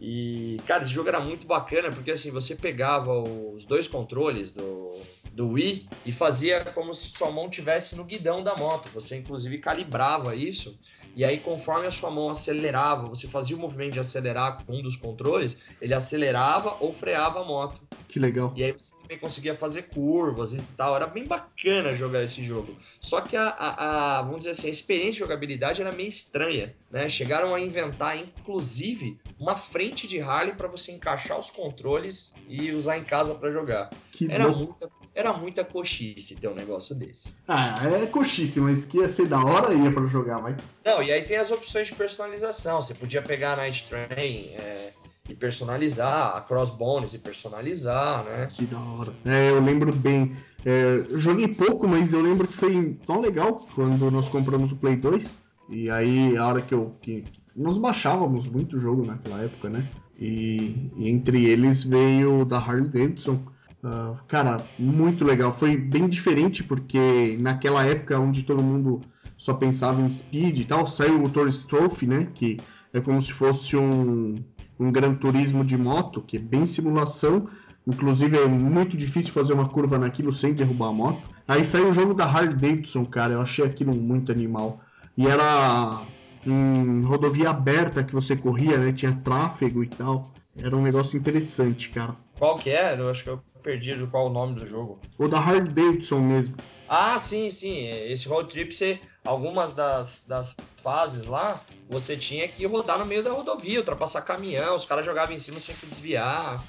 [0.00, 4.90] E, cara, esse jogo era muito bacana, porque assim, você pegava os dois controles do,
[5.32, 8.90] do Wii e fazia como se sua mão tivesse no guidão da moto.
[8.92, 10.78] Você, inclusive, calibrava isso.
[11.14, 14.82] E aí, conforme a sua mão acelerava, você fazia o movimento de acelerar com um
[14.82, 17.88] dos controles, ele acelerava ou freava a moto.
[18.08, 18.52] Que legal.
[18.54, 20.94] E aí você também conseguia fazer curvas e tal.
[20.94, 22.78] Era bem bacana jogar esse jogo.
[23.00, 26.76] Só que a, a- a- vamos dizer assim, a experiência de jogabilidade era meio estranha,
[26.90, 27.08] né?
[27.08, 32.98] Chegaram a inventar, inclusive, uma frente de Harley para você encaixar os controles e usar
[32.98, 33.96] em casa para jogar.
[34.26, 34.76] Que Era louco.
[34.80, 37.34] muita, era muita cochice ter um negócio desse.
[37.46, 40.56] Ah, é coxice, mas que ia ser da hora ia pra jogar, vai.
[40.84, 42.80] Não, e aí tem as opções de personalização.
[42.80, 44.92] Você podia pegar a Night Train é,
[45.28, 48.48] e personalizar, a Crossbones e personalizar, né?
[48.52, 49.12] Que da hora.
[49.24, 50.36] É, eu lembro bem.
[50.64, 54.96] É, joguei pouco, mas eu lembro que foi tão legal quando nós compramos o Play
[54.96, 55.38] 2.
[55.68, 56.94] E aí, a hora que eu.
[57.00, 59.86] Que, nós baixávamos muito jogo naquela época, né?
[60.18, 63.42] E, e entre eles veio da Harley Davidson.
[63.82, 65.52] Uh, cara, muito legal.
[65.52, 69.00] Foi bem diferente porque naquela época onde todo mundo
[69.36, 72.28] só pensava em speed e tal, saiu o Tourist Trophy, né?
[72.32, 72.58] Que
[72.92, 74.42] é como se fosse um,
[74.78, 77.48] um Gran Turismo de moto, que é bem simulação.
[77.84, 81.22] Inclusive é muito difícil fazer uma curva naquilo sem derrubar a moto.
[81.48, 83.32] Aí saiu o jogo da Harley Davidson, cara.
[83.32, 84.80] Eu achei aquilo muito animal.
[85.16, 86.02] E era
[86.46, 88.92] em rodovia aberta que você corria, né?
[88.92, 90.30] Tinha tráfego e tal.
[90.56, 92.14] Era um negócio interessante, cara.
[92.42, 93.00] Qual que era?
[93.00, 94.98] Eu acho que eu perdi qual o nome do jogo.
[95.16, 96.56] O da Harley Davidson mesmo.
[96.88, 97.86] Ah, sim, sim.
[97.86, 103.22] Esse road trip, você, algumas das, das fases lá, você tinha que rodar no meio
[103.22, 106.60] da rodovia, ultrapassar caminhão, os caras jogavam em cima, você tinha que desviar.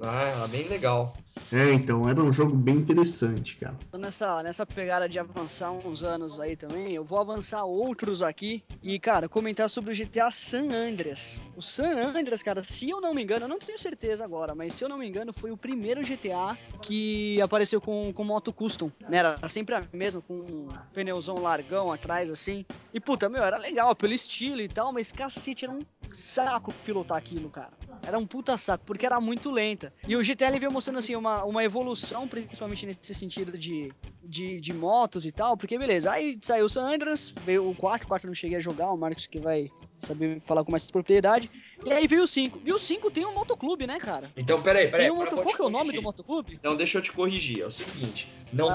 [0.00, 1.14] Ah, era bem legal.
[1.52, 3.76] É, então, era um jogo bem interessante, cara.
[3.98, 8.98] Nessa, nessa pegada de avançar uns anos aí também, eu vou avançar outros aqui e,
[9.00, 11.40] cara, comentar sobre o GTA San Andreas.
[11.56, 14.74] O San Andreas, cara, se eu não me engano, eu não tenho certeza agora, mas
[14.74, 18.90] se eu não me engano, foi o primeiro GTA que apareceu com, com moto custom,
[19.08, 19.18] né?
[19.18, 22.64] Era sempre a mesma, com um pneuzão largão atrás, assim.
[22.94, 27.18] E, puta, meu, era legal pelo estilo e tal, mas cacete, era um saco pilotar
[27.18, 27.72] aquilo, cara.
[28.02, 29.92] Era um puta saco, porque era muito lenta.
[30.06, 34.72] E o GTL veio mostrando assim uma, uma evolução, principalmente nesse sentido de, de, de
[34.72, 38.26] motos e tal, porque beleza, aí saiu o San Andreas, veio o 4, o 4
[38.26, 41.50] não cheguei a jogar, o Marcos que vai saber falar com mais propriedade.
[41.84, 42.60] E aí veio o 5.
[42.64, 44.30] E o 5 tem um motoclube, né, cara?
[44.36, 45.08] Então, peraí, peraí.
[45.08, 46.54] Tem um que é o nome do motoclube?
[46.54, 47.60] Então, deixa eu te corrigir.
[47.60, 48.68] É o seguinte: não,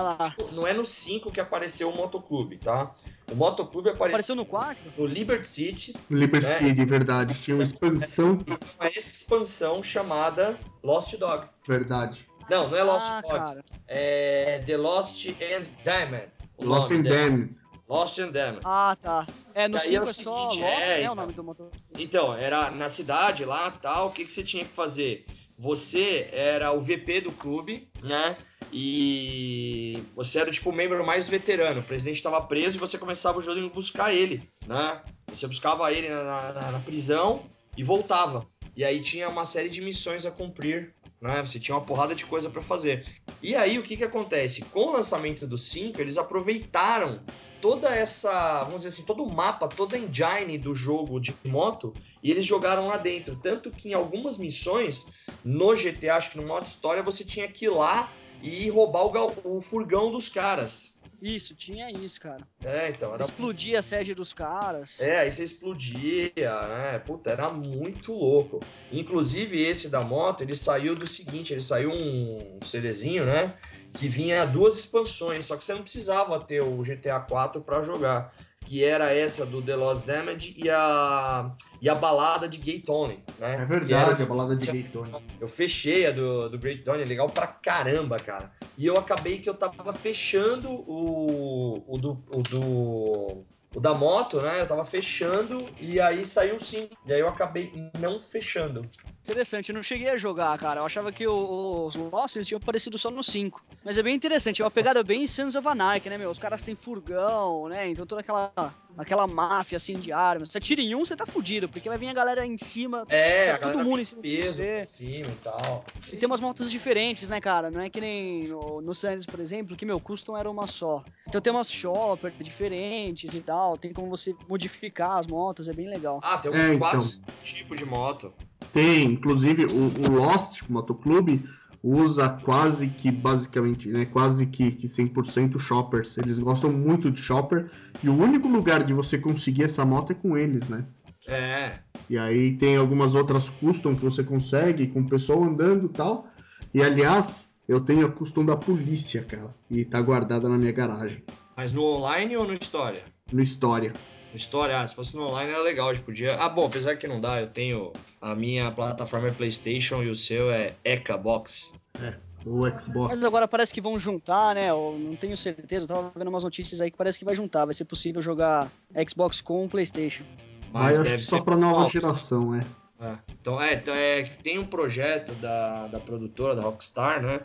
[0.51, 2.95] não é no 5 que apareceu o motoclube, tá?
[3.31, 4.93] O motoclube apareceu, apareceu no 4?
[4.97, 5.95] No Liberty City.
[6.09, 6.53] Liberty né?
[6.53, 7.33] City, verdade.
[7.41, 8.39] Tinha uma expansão.
[8.79, 11.47] Uma expansão chamada Lost Dog.
[11.67, 12.27] Verdade.
[12.49, 13.33] Não, não é Lost ah, Dog.
[13.33, 13.65] Cara.
[13.87, 16.29] É The Lost and Damned.
[16.59, 17.55] Lost and Damned.
[17.87, 18.61] Lost and Damned.
[18.63, 19.27] Ah, tá.
[19.53, 21.71] É, no 5 é, é só Lost, é, né, o nome do motor.
[21.97, 25.25] Então, era na cidade lá, tal, o que, que você tinha que fazer?
[25.57, 28.37] Você era o VP do clube, né?
[28.71, 31.79] E você era tipo o membro mais veterano.
[31.79, 35.01] O presidente estava preso e você começava o jogo em buscar ele, né?
[35.27, 37.45] Você buscava ele na, na, na prisão
[37.77, 38.45] e voltava.
[38.75, 40.93] E aí tinha uma série de missões a cumprir
[41.25, 41.41] né?
[41.41, 43.05] Você tinha uma porrada de coisa para fazer.
[43.41, 44.61] E aí o que que acontece?
[44.65, 47.21] Com o lançamento do 5, eles aproveitaram
[47.65, 51.95] toda essa, vamos dizer assim, todo o mapa, toda a engine do jogo de moto
[52.21, 53.35] e eles jogaram lá dentro.
[53.37, 55.07] Tanto que em algumas missões
[55.43, 59.57] no GTA, acho que no modo história, você tinha que ir lá e roubar o,
[59.57, 60.99] o furgão dos caras.
[61.19, 62.47] Isso, tinha isso, cara.
[62.63, 63.11] É, então.
[63.15, 63.23] Era...
[63.23, 65.01] Explodia a sede dos caras.
[65.01, 66.99] É, aí você explodia, né?
[67.03, 68.59] Puta, era muito louco.
[68.91, 73.55] Inclusive, esse da moto, ele saiu do seguinte: ele saiu um CDzinho, né?
[73.97, 78.33] Que vinha duas expansões, só que você não precisava ter o GTA 4 para jogar
[78.65, 83.23] que era essa do The Lost Damage e a, e a balada de Gay Tony,
[83.37, 83.61] né?
[83.61, 85.11] É verdade, a balada de Gay Tony.
[85.39, 88.51] Eu fechei a do, do Great Tony, legal pra caramba, cara.
[88.77, 93.45] E eu acabei que eu tava fechando o, o, do, o do
[93.75, 94.61] o da moto, né?
[94.61, 96.89] Eu tava fechando e aí saiu sim.
[97.05, 98.89] E aí eu acabei não fechando.
[99.21, 100.81] Interessante, eu não cheguei a jogar, cara.
[100.81, 103.65] Eu achava que os Lost tinham aparecido só no 5.
[103.83, 106.29] Mas é bem interessante, é uma pegada bem Sons of Anarchy, né, meu?
[106.29, 107.89] Os caras têm furgão, né?
[107.89, 108.53] Então toda aquela,
[108.95, 110.49] aquela máfia assim de armas.
[110.49, 113.03] Se atira em um, você tá fudido, porque vai vir a galera em cima.
[113.09, 115.83] É, tá todo mundo em cima peso, de cima e tal.
[116.13, 117.71] E tem umas motos diferentes, né, cara?
[117.71, 121.03] Não é que nem no, no Sands, por exemplo, que meu custom era uma só.
[121.27, 123.64] Então tem umas shopper diferentes e tal.
[123.73, 126.19] Tem como você modificar as motos, é bem legal.
[126.23, 127.35] Ah, tem alguns é, quatro então.
[127.43, 128.33] tipos de moto.
[128.71, 131.43] Tem, inclusive o, o Lost Motoclube
[131.81, 136.17] usa quase que basicamente, né, quase que, que 100% shoppers.
[136.17, 137.69] Eles gostam muito de shopper
[138.03, 140.85] e o único lugar de você conseguir essa moto é com eles, né?
[141.27, 141.79] É.
[142.09, 146.27] E aí tem algumas outras custom que você consegue com o pessoal andando e tal.
[146.73, 151.23] E aliás, eu tenho a custom da polícia, cara, e tá guardada na minha garagem.
[151.55, 153.03] Mas no online ou no história?
[153.31, 153.91] No história.
[154.31, 156.35] No história, ah, se fosse no online era legal, a gente podia.
[156.35, 160.15] Ah, bom, apesar que não dá, eu tenho a minha plataforma é PlayStation e o
[160.15, 161.73] seu é Eka Box.
[161.99, 163.09] É, o Xbox.
[163.09, 164.69] Mas agora parece que vão juntar, né?
[164.69, 167.65] Eu não tenho certeza, eu tava vendo umas notícias aí que parece que vai juntar.
[167.65, 168.69] Vai ser possível jogar
[169.09, 170.23] Xbox com o PlayStation.
[170.71, 172.65] Mas, Mas acho que só pra nova geração, né?
[172.99, 173.15] É.
[173.41, 177.41] Então, é, então é tem um projeto da, da produtora, da Rockstar, né?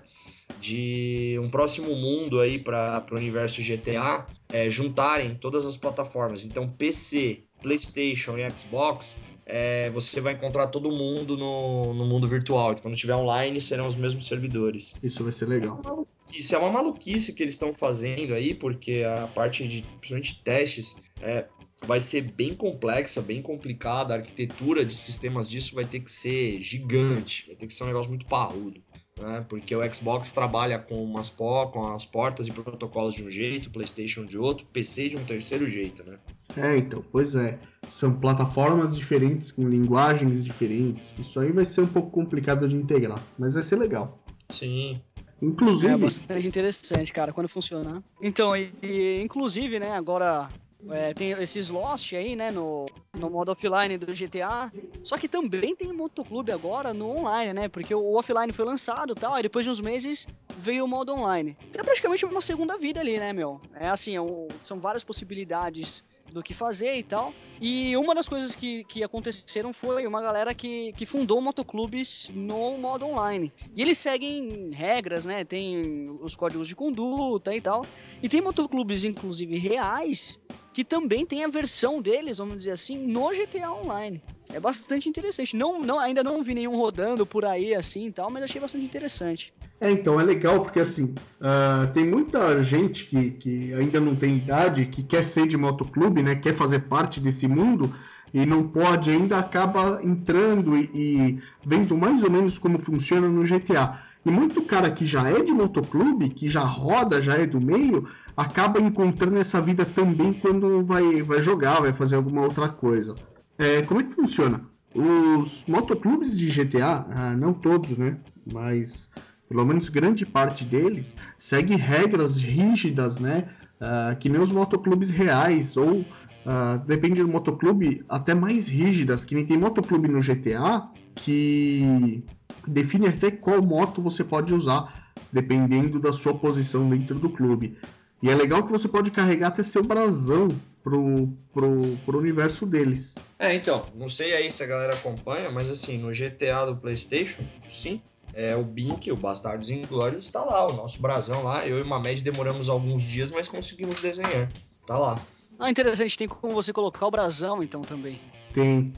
[0.61, 6.45] De um próximo mundo aí para o universo GTA é, juntarem todas as plataformas.
[6.45, 12.77] Então, PC, PlayStation e Xbox é, você vai encontrar todo mundo no, no mundo virtual.
[12.77, 14.95] Quando tiver online, serão os mesmos servidores.
[15.03, 16.07] Isso vai ser legal.
[16.33, 20.97] Isso é uma maluquice que eles estão fazendo aí, porque a parte de, principalmente testes,
[21.21, 21.47] é,
[21.85, 24.15] vai ser bem complexa, bem complicada.
[24.15, 27.89] A arquitetura de sistemas disso vai ter que ser gigante, vai ter que ser um
[27.89, 28.81] negócio muito parrudo.
[29.21, 29.45] Né?
[29.49, 33.71] Porque o Xbox trabalha com, umas com as portas e protocolos de um jeito, o
[33.71, 36.19] PlayStation de outro, PC de um terceiro jeito, né?
[36.57, 37.59] É, então, pois é.
[37.89, 41.19] São plataformas diferentes, com linguagens diferentes.
[41.19, 44.19] Isso aí vai ser um pouco complicado de integrar, mas vai ser legal.
[44.49, 45.01] Sim.
[45.43, 45.93] Inclusive.
[45.93, 48.03] É bastante interessante, cara, quando funcionar.
[48.21, 50.49] Então, e, e inclusive, né, agora
[50.89, 52.87] é, tem esses Lost aí, né, no,
[53.19, 54.73] no modo offline do GTA.
[55.03, 57.69] Só que também tem motoclube agora no online, né?
[57.69, 61.57] Porque o offline foi lançado tal, e depois de uns meses veio o modo online.
[61.69, 63.61] Então é praticamente uma segunda vida ali, né, meu?
[63.75, 67.35] É assim, é um, são várias possibilidades do que fazer e tal.
[67.61, 72.79] E uma das coisas que, que aconteceram foi uma galera que, que fundou motoclubes no
[72.79, 73.53] modo online.
[73.77, 75.45] E eles seguem regras, né?
[75.45, 77.85] Tem os códigos de conduta e tal.
[78.23, 80.41] E tem motoclubes, inclusive, reais
[80.81, 84.19] que também tem a versão deles, vamos dizer assim, no GTA Online.
[84.51, 85.55] É bastante interessante.
[85.55, 88.87] Não, não, ainda não vi nenhum rodando por aí assim e tal, mas achei bastante
[88.87, 89.53] interessante.
[89.79, 94.39] É, então é legal porque assim uh, tem muita gente que, que ainda não tem
[94.39, 96.35] idade, que quer ser de motoclube, né?
[96.35, 97.95] Quer fazer parte desse mundo
[98.33, 103.45] e não pode ainda acaba entrando e, e vendo mais ou menos como funciona no
[103.45, 104.01] GTA.
[104.25, 108.07] E muito cara que já é de motoclube, que já roda, já é do meio,
[108.37, 113.15] acaba encontrando essa vida também quando vai, vai jogar, vai fazer alguma outra coisa.
[113.59, 114.63] É, como é que funciona?
[114.95, 118.19] Os motoclubes de GTA, ah, não todos, né?
[118.53, 119.09] Mas
[119.49, 123.49] pelo menos grande parte deles segue regras rígidas, né?
[123.81, 126.05] Ah, que nem os motoclubes reais, ou
[126.45, 132.23] ah, depende do motoclube, até mais rígidas, que nem tem motoclube no GTA que
[132.67, 137.79] define até qual moto você pode usar, dependendo da sua posição dentro do clube.
[138.23, 140.49] E é legal que você pode carregar até seu brasão
[140.83, 143.15] pro, pro, pro universo deles.
[143.39, 147.43] É, então, não sei aí se a galera acompanha, mas assim, no GTA do PlayStation,
[147.71, 148.03] sim,
[148.35, 151.67] é, o Bink, o Bastardos Inglórios, tá lá, o nosso brasão lá.
[151.67, 154.51] Eu e o Mamed demoramos alguns dias, mas conseguimos desenhar.
[154.87, 155.21] Tá lá.
[155.59, 158.19] Ah, interessante, tem como você colocar o brasão então também.
[158.53, 158.93] Tem.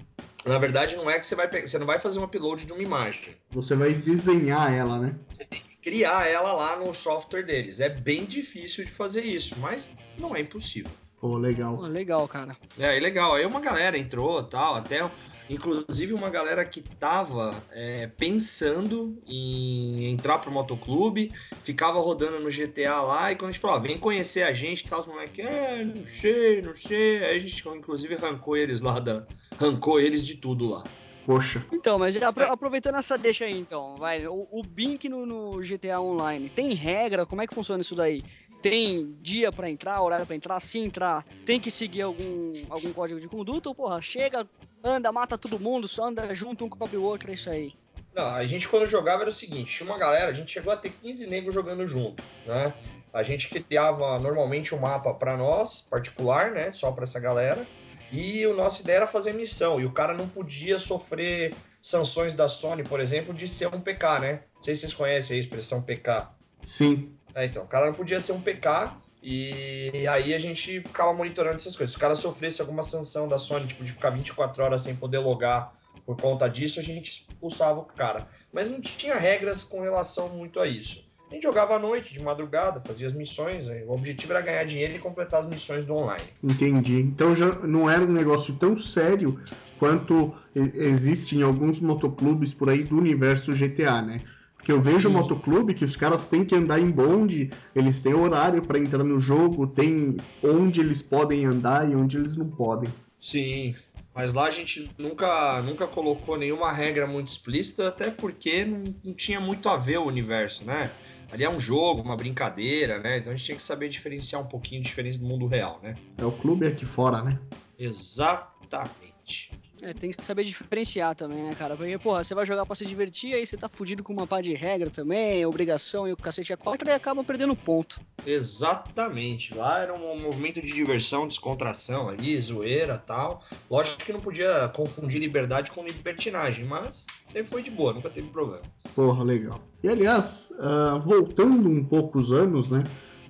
[0.44, 2.83] Na verdade, não é que você vai você não vai fazer um upload de uma
[2.83, 3.37] imagem.
[3.50, 5.14] Você vai desenhar ela, né?
[5.28, 7.81] Você tem que criar ela lá no software deles.
[7.81, 10.90] É bem difícil de fazer isso, mas não é impossível.
[11.20, 11.76] Pô, legal.
[11.76, 12.57] Pô, legal, cara.
[12.76, 13.35] É, legal.
[13.35, 15.09] Aí uma galera entrou tal, até
[15.52, 23.00] inclusive uma galera que tava é, pensando em entrar pro motoclube, ficava rodando no GTA
[23.00, 25.84] lá, e quando a gente falou, ah, vem conhecer a gente, tal, os moleques, é,
[25.84, 27.24] não sei, não sei.
[27.24, 29.26] Aí a gente inclusive arrancou eles lá da.
[29.58, 30.84] arrancou eles de tudo lá.
[31.24, 31.64] Poxa.
[31.72, 34.26] Então, mas aproveitando essa deixa aí, então, vai.
[34.26, 37.24] O, o Bink no, no, GTA Online tem regra?
[37.24, 38.24] Como é que funciona isso daí?
[38.62, 40.61] Tem dia para entrar, horário para entrar?
[40.61, 43.68] Se entrar, tem que seguir algum, algum código de conduta?
[43.68, 44.46] Ou, porra, chega,
[44.83, 47.75] anda, mata todo mundo, só anda junto um cobre o outro, é isso aí.
[48.14, 50.77] Não, a gente quando jogava era o seguinte, tinha uma galera, a gente chegou a
[50.77, 52.72] ter 15 negros jogando junto, né?
[53.12, 56.72] A gente criava normalmente um mapa para nós, particular, né?
[56.72, 57.66] Só para essa galera.
[58.11, 59.81] E a nossa ideia era fazer missão.
[59.81, 64.18] E o cara não podia sofrer sanções da Sony, por exemplo, de ser um PK,
[64.20, 64.40] né?
[64.55, 66.29] Não sei se vocês conhecem a expressão PK.
[66.64, 67.12] Sim.
[67.35, 68.92] É, então, o cara não podia ser um PK
[69.23, 71.92] e aí a gente ficava monitorando essas coisas.
[71.92, 75.18] Se o cara sofresse alguma sanção da Sony, tipo de ficar 24 horas sem poder
[75.18, 75.73] logar
[76.05, 78.27] por conta disso, a gente expulsava o cara.
[78.53, 81.11] Mas não tinha regras com relação muito a isso.
[81.31, 83.66] A gente jogava à noite, de madrugada, fazia as missões.
[83.87, 86.25] O objetivo era ganhar dinheiro e completar as missões do online.
[86.42, 87.01] Entendi.
[87.01, 89.40] Então já não era um negócio tão sério
[89.79, 94.21] quanto existe em alguns motoclubes por aí do universo GTA, né?
[94.62, 95.14] Porque eu vejo Sim.
[95.16, 99.18] motoclube que os caras têm que andar em bonde, eles têm horário para entrar no
[99.18, 102.88] jogo, tem onde eles podem andar e onde eles não podem.
[103.20, 103.75] Sim,
[104.14, 109.12] mas lá a gente nunca, nunca colocou nenhuma regra muito explícita, até porque não, não,
[109.12, 110.92] tinha muito a ver o universo, né?
[111.33, 113.18] Ali é um jogo, uma brincadeira, né?
[113.18, 115.96] Então a gente tinha que saber diferenciar um pouquinho a diferença do mundo real, né?
[116.18, 117.37] É o clube aqui fora, né?
[117.77, 119.51] Exatamente.
[119.83, 121.77] É, tem que saber diferenciar também, né, cara?
[121.77, 124.41] Porque, porra, você vai jogar pra se divertir, aí você tá fudido com uma pá
[124.41, 128.01] de regra também, obrigação e o cacete a quatro, e acaba perdendo ponto.
[128.24, 129.53] Exatamente.
[129.53, 133.43] Lá era um movimento de diversão, descontração ali, zoeira tal.
[133.68, 138.28] Lógico que não podia confundir liberdade com libertinagem, mas sempre foi de boa, nunca teve
[138.28, 138.62] problema.
[138.95, 139.61] Porra, legal.
[139.83, 142.85] E aliás, uh, voltando um pouco os anos, né?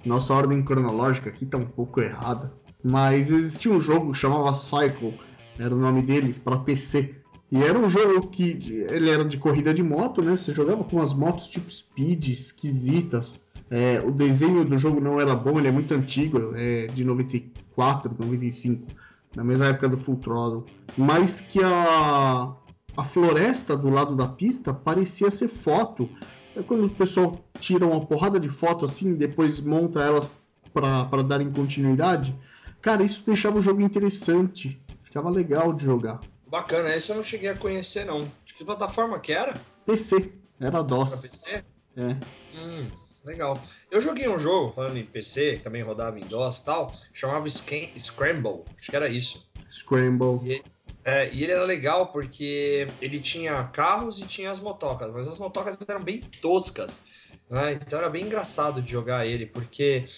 [0.04, 2.52] Nossa ordem cronológica aqui tá um pouco errada.
[2.84, 5.14] Mas existia um jogo que chamava Cycle
[5.58, 7.14] era o nome dele, para PC.
[7.50, 10.36] E era um jogo que ele era de corrida de moto, né?
[10.36, 13.40] Você jogava com umas motos tipo Speed, esquisitas.
[13.70, 18.14] É, o desenho do jogo não era bom, ele é muito antigo, é de 94,
[18.18, 18.86] 95,
[19.34, 20.64] na mesma época do Full Throttle.
[20.96, 22.54] Mas que a,
[22.96, 26.08] a floresta do lado da pista parecia ser foto.
[26.52, 30.28] Sabe quando o pessoal tira uma porrada de foto assim depois monta elas
[30.72, 32.34] para darem continuidade?
[32.82, 34.81] Cara, isso deixava o jogo interessante.
[35.12, 36.20] Ficava legal de jogar.
[36.46, 38.22] Bacana, esse eu não cheguei a conhecer não.
[38.46, 39.52] De que plataforma que era?
[39.84, 41.12] PC, era DOS.
[41.12, 41.64] Era PC?
[41.98, 42.16] É.
[42.58, 42.86] Hum,
[43.22, 43.62] legal.
[43.90, 47.46] Eu joguei um jogo, falando em PC, que também rodava em DOS e tal, chamava
[47.46, 49.46] Scramble, acho que era isso.
[49.70, 50.50] Scramble.
[50.50, 50.62] E,
[51.04, 55.38] é, e ele era legal porque ele tinha carros e tinha as motocas, mas as
[55.38, 57.02] motocas eram bem toscas.
[57.50, 57.74] Né?
[57.74, 60.08] Então era bem engraçado de jogar ele, porque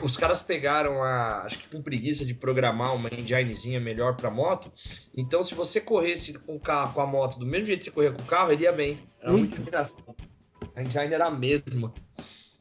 [0.00, 4.72] os caras pegaram a, acho que com preguiça de programar uma enginezinha melhor para moto.
[5.14, 7.90] Então, se você corresse com o carro, com a moto, do mesmo jeito que você
[7.90, 8.98] corria com o carro, ele ia bem.
[9.20, 10.14] Era muito engraçado.
[10.74, 11.92] A engine era a mesma.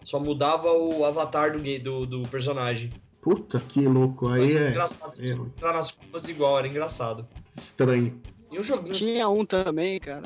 [0.04, 2.90] Só mudava o avatar do, do, do personagem.
[3.22, 4.70] Puta que louco, aí era é.
[4.72, 5.36] engraçado, você é.
[5.36, 7.28] entrar nas curvas igual, era engraçado.
[7.56, 8.20] Estranho.
[8.52, 8.96] E o joguinho.
[8.96, 10.24] Tinha um também, cara.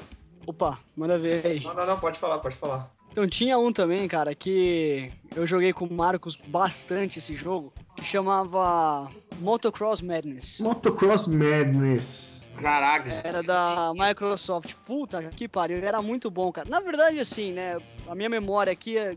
[0.47, 1.59] Opa, manda ver aí.
[1.59, 2.94] Não, não, não, pode falar, pode falar.
[3.15, 8.03] Então tinha um também, cara, que eu joguei com o Marcos bastante esse jogo, que
[8.03, 9.09] chamava
[9.39, 10.59] Motocross Madness.
[10.59, 12.43] Motocross Madness.
[12.61, 14.73] Caraca, Era da Microsoft.
[14.85, 16.69] Puta que pariu, era muito bom, cara.
[16.69, 19.15] Na verdade, assim, né, a minha memória aqui é-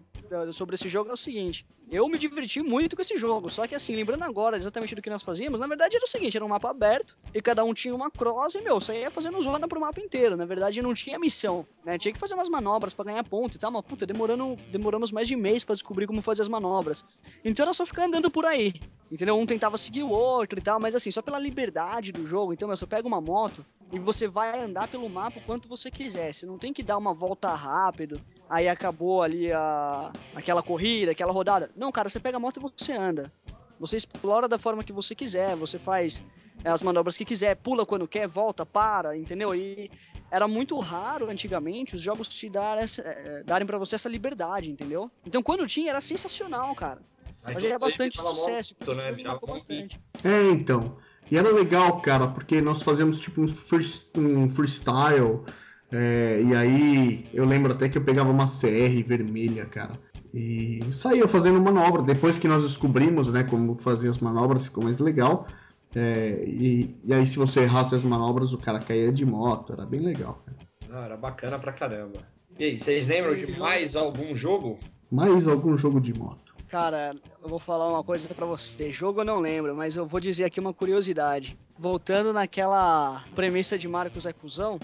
[0.52, 1.66] sobre esse jogo é o seguinte.
[1.90, 5.08] Eu me diverti muito com esse jogo, só que assim, lembrando agora exatamente do que
[5.08, 7.94] nós fazíamos, na verdade era o seguinte, era um mapa aberto, e cada um tinha
[7.94, 11.66] uma cross, e meu, saía fazendo zona pro mapa inteiro, na verdade não tinha missão,
[11.82, 15.10] né, tinha que fazer umas manobras para ganhar ponto e tal, mas puta, demorando, demoramos
[15.10, 17.06] mais de mês para descobrir como fazer as manobras,
[17.42, 18.74] então era só ficar andando por aí,
[19.10, 22.52] entendeu, um tentava seguir o outro e tal, mas assim, só pela liberdade do jogo,
[22.52, 25.90] então, meu, você pega uma moto, e você vai andar pelo mapa o quanto você
[25.90, 31.12] quiser, você não tem que dar uma volta rápido, aí acabou ali a aquela corrida,
[31.12, 31.70] aquela rodada.
[31.76, 33.32] Não, cara, você pega a moto e você anda.
[33.80, 36.22] Você explora da forma que você quiser, você faz
[36.64, 39.54] é, as manobras que quiser, pula quando quer, volta, para, entendeu?
[39.54, 39.90] E
[40.30, 44.70] era muito raro antigamente os jogos te dar essa, é, darem para você essa liberdade,
[44.70, 45.10] entendeu?
[45.24, 47.00] Então quando tinha era sensacional, cara.
[47.44, 49.12] Aí Fazia tudo bastante sucesso, moto, né?
[49.12, 50.00] Virava bastante.
[50.24, 50.96] É, então.
[51.30, 55.44] E era legal, cara, porque nós fazíamos tipo um, free- um freestyle.
[55.90, 59.98] É, e aí eu lembro até que eu pegava uma CR vermelha, cara.
[60.34, 62.02] E saía fazendo manobra.
[62.02, 65.46] Depois que nós descobrimos, né, como fazer as manobras, ficou mais legal.
[65.94, 69.72] É, e, e aí, se você errasse as manobras, o cara caía de moto.
[69.72, 70.58] Era bem legal, cara.
[70.88, 72.20] Não, era bacana pra caramba.
[72.58, 74.78] E aí, vocês lembram de mais algum jogo?
[75.10, 76.54] Mais algum jogo de moto.
[76.68, 78.90] Cara, eu vou falar uma coisa pra você.
[78.90, 81.58] Jogo eu não lembro, mas eu vou dizer aqui uma curiosidade.
[81.78, 84.78] Voltando naquela premissa de Marcos é cuzão.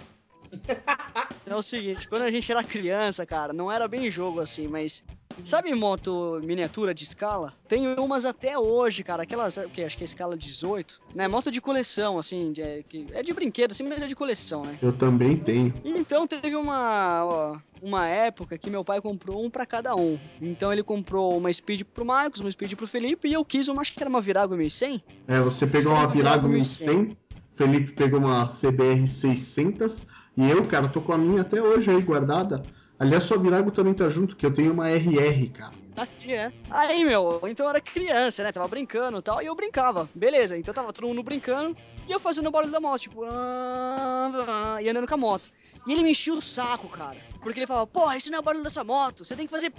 [1.46, 5.04] É o seguinte, quando a gente era criança, cara, não era bem jogo assim, mas.
[5.42, 7.52] Sabe moto miniatura de escala?
[7.66, 9.24] Tem umas até hoje, cara.
[9.24, 9.82] Aquelas, o que?
[9.82, 11.00] Acho que é escala 18.
[11.12, 11.26] Né?
[11.26, 14.78] Moto de coleção, assim, de- é, é de brinquedo, assim, mas é de coleção, né?
[14.80, 15.74] Eu também tenho.
[15.84, 20.16] Então teve uma ó, uma época que meu pai comprou um pra cada um.
[20.40, 23.80] Então ele comprou uma Speed pro Marcos, uma Speed pro Felipe e eu quis uma,
[23.82, 25.02] acho que era uma Virago 1100.
[25.26, 27.16] É, você pegou uma Virago 1100,
[27.56, 30.06] Felipe pegou uma CBR 600
[30.36, 32.62] e eu, cara, tô com a minha até hoje aí guardada.
[32.98, 35.72] Aliás, sua Virago também tá junto, que eu tenho uma RR, cara.
[35.94, 36.52] Tá aqui, é.
[36.70, 38.50] Aí, meu, então eu era criança, né?
[38.50, 40.08] Tava brincando e tal, e eu brincava.
[40.14, 41.76] Beleza, então tava todo mundo brincando
[42.08, 45.48] e eu fazendo o barulho da moto, tipo, ah, e andando com a moto.
[45.86, 47.16] E ele me enchia o saco, cara.
[47.42, 49.72] Porque ele falava, porra, isso não é o barulho dessa moto, você tem que fazer.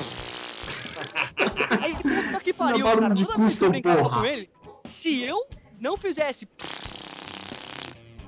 [1.82, 3.14] Aí, puta que é pariu, cara.
[3.14, 4.20] de Toda vez que eu brincava porra.
[4.20, 4.50] com ele,
[4.86, 5.46] se eu
[5.80, 6.48] não fizesse.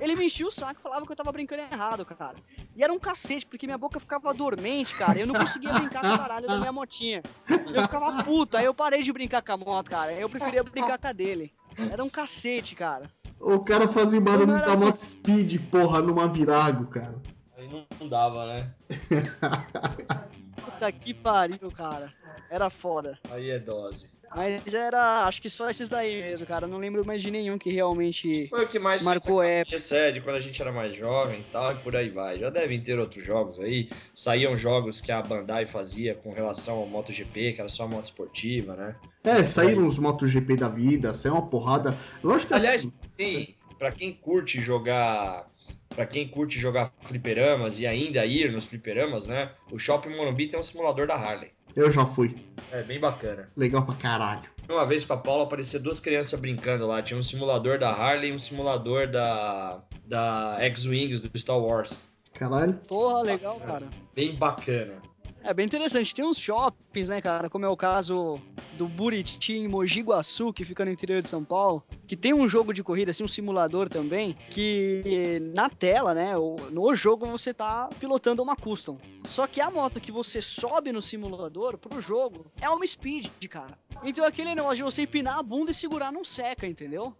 [0.00, 2.36] Ele me enchia o saco e falava que eu tava brincando errado, cara.
[2.76, 5.18] E era um cacete, porque minha boca ficava dormente, cara.
[5.18, 7.22] e Eu não conseguia brincar com o caralho da minha motinha.
[7.48, 10.12] Eu ficava puta, aí eu parei de brincar com a moto, cara.
[10.12, 11.52] Eu preferia brincar com a dele.
[11.90, 13.10] Era um cacete, cara.
[13.40, 17.14] O cara fazia barulho era da moto Speed, porra, numa Virago, cara.
[17.56, 18.74] Aí não, não dava, né?
[20.64, 22.12] Puta que pariu, cara.
[22.50, 23.18] Era foda.
[23.30, 24.10] Aí é dose.
[24.34, 26.66] Mas era, acho que só esses daí mesmo, cara.
[26.66, 28.46] Eu não lembro mais de nenhum que realmente.
[28.48, 30.94] Foi o que mais Marcou fez a cabeça, é, de quando a gente era mais
[30.94, 32.38] jovem e tal, e por aí vai.
[32.38, 33.88] Já devem ter outros jogos aí.
[34.14, 38.74] Saíam jogos que a Bandai fazia com relação ao MotoGP, que era só moto esportiva,
[38.76, 38.96] né?
[39.24, 41.96] É, saíram os MotoGP da vida, saiu uma porrada.
[42.22, 45.48] Lógico que Aliás, assim, quem, pra quem curte jogar.
[45.94, 49.50] Pra quem curte jogar fliperamas e ainda ir nos fliperamas, né?
[49.72, 51.50] O Shopping Morumbi tem um simulador da Harley.
[51.76, 52.36] Eu já fui.
[52.72, 53.48] É bem bacana.
[53.56, 54.48] Legal pra caralho.
[54.68, 57.02] uma vez com a Paula, aparecia duas crianças brincando lá.
[57.02, 62.02] Tinha um simulador da Harley e um simulador da, da X-Wings do Star Wars.
[62.34, 62.74] Caralho.
[62.86, 63.86] Porra, legal, cara.
[64.14, 64.94] Bem bacana.
[65.42, 66.14] É bem interessante.
[66.14, 67.48] Tem uns shoppings, né, cara?
[67.48, 68.40] Como é o caso
[68.76, 72.48] do Buriti em Mogi Guaçu, que fica no interior de São Paulo, que tem um
[72.48, 76.34] jogo de corrida, assim, um simulador também, que na tela, né,
[76.70, 78.98] no jogo você tá pilotando uma custom.
[79.24, 83.76] Só que a moto que você sobe no simulador pro jogo é uma speed, cara.
[84.04, 87.16] Então aquele negócio de você empinar a bunda e segurar não seca, entendeu?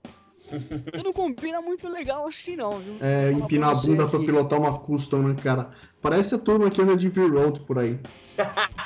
[0.86, 2.96] Então não combina muito legal assim não, viu?
[3.00, 4.10] É, empinar a bunda aqui.
[4.10, 5.70] pra pilotar uma custom, né, cara?
[6.00, 7.98] Parece a turma que anda de V-Road por aí.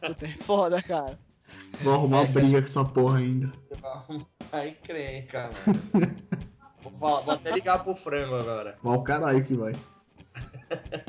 [0.00, 1.18] Puta, é foda, cara.
[1.82, 3.52] Vou arrumar é, briga com essa porra ainda.
[4.52, 5.50] Aí encrenca,
[6.82, 8.78] vou, vou até ligar pro frango agora.
[8.82, 9.72] Vai o caralho que vai.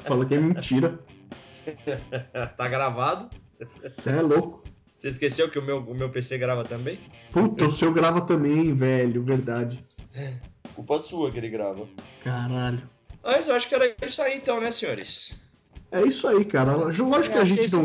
[0.04, 1.00] Falou que é mentira.
[2.58, 3.30] tá gravado?
[3.80, 4.64] Você é louco.
[5.06, 7.00] Você esqueceu que o meu, o meu PC grava também?
[7.32, 9.86] Puta, o seu grava também, velho, verdade.
[10.74, 11.88] Culpa sua que ele grava.
[12.24, 12.82] Caralho.
[13.24, 15.40] Mas eu acho que era isso aí então, né, senhores?
[15.92, 16.76] É isso aí, cara.
[16.76, 17.84] Lógico que a gente não,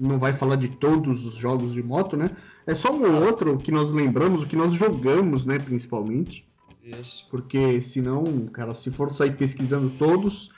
[0.00, 2.32] não vai falar de todos os jogos de moto, né?
[2.66, 6.48] É só um ou outro que nós lembramos, o que nós jogamos, né, principalmente.
[6.82, 7.28] Isso.
[7.30, 10.50] Porque senão, cara, se for sair pesquisando todos,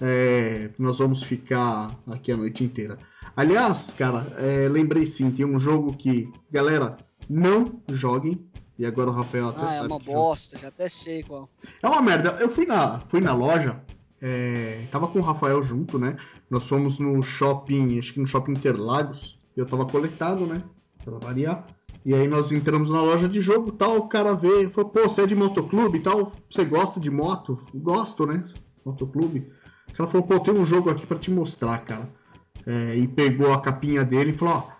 [0.00, 2.98] é, nós vamos ficar aqui a noite inteira.
[3.36, 6.96] Aliás, cara, é, lembrei sim, tem um jogo que, galera,
[7.28, 8.46] não joguem.
[8.78, 9.84] E agora o Rafael até ah, é sabe.
[9.84, 10.62] é uma bosta, jogo.
[10.62, 11.48] já até sei qual.
[11.82, 12.30] É uma merda.
[12.40, 13.80] Eu fui na, fui na loja,
[14.20, 16.16] é, tava com o Rafael junto, né?
[16.50, 19.38] Nós fomos no shopping, acho que no shopping Interlagos.
[19.56, 20.62] Eu tava coletado, né?
[21.04, 21.66] Pra variar.
[22.04, 25.22] E aí nós entramos na loja de jogo tal, o cara veio, falou, pô, você
[25.22, 27.58] é de motoclube e tal, você gosta de moto?
[27.72, 28.42] Gosto, né?
[28.84, 29.46] Motoclube.
[29.88, 32.08] O cara falou, pô, tem um jogo aqui para te mostrar, cara.
[32.66, 34.70] É, e pegou a capinha dele e falou,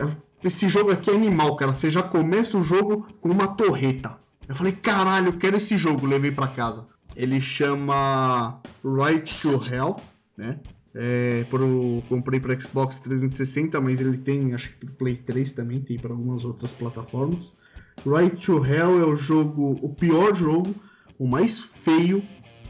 [0.00, 0.08] ó,
[0.42, 1.72] esse jogo aqui é animal, cara.
[1.72, 4.16] Você já começa o jogo com uma torreta.
[4.48, 6.86] Eu falei, caralho, eu quero esse jogo, levei para casa.
[7.14, 9.96] Ele chama Right to Hell,
[10.36, 10.58] né?
[10.94, 15.98] É, pro, comprei para Xbox 360, mas ele tem, acho que Play 3 também, tem
[15.98, 17.54] para algumas outras plataformas.
[18.06, 20.74] Right to Hell é o jogo, o pior jogo,
[21.18, 22.22] o mais feio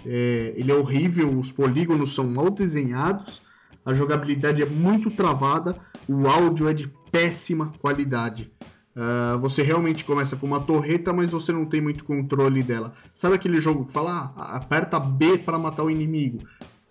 [0.05, 3.43] é, ele é horrível, os polígonos são mal desenhados,
[3.85, 5.77] a jogabilidade é muito travada,
[6.09, 8.51] o áudio é de péssima qualidade.
[8.95, 12.93] Uh, você realmente começa com uma torreta, mas você não tem muito controle dela.
[13.15, 16.39] Sabe aquele jogo que fala, ah, aperta B para matar o inimigo?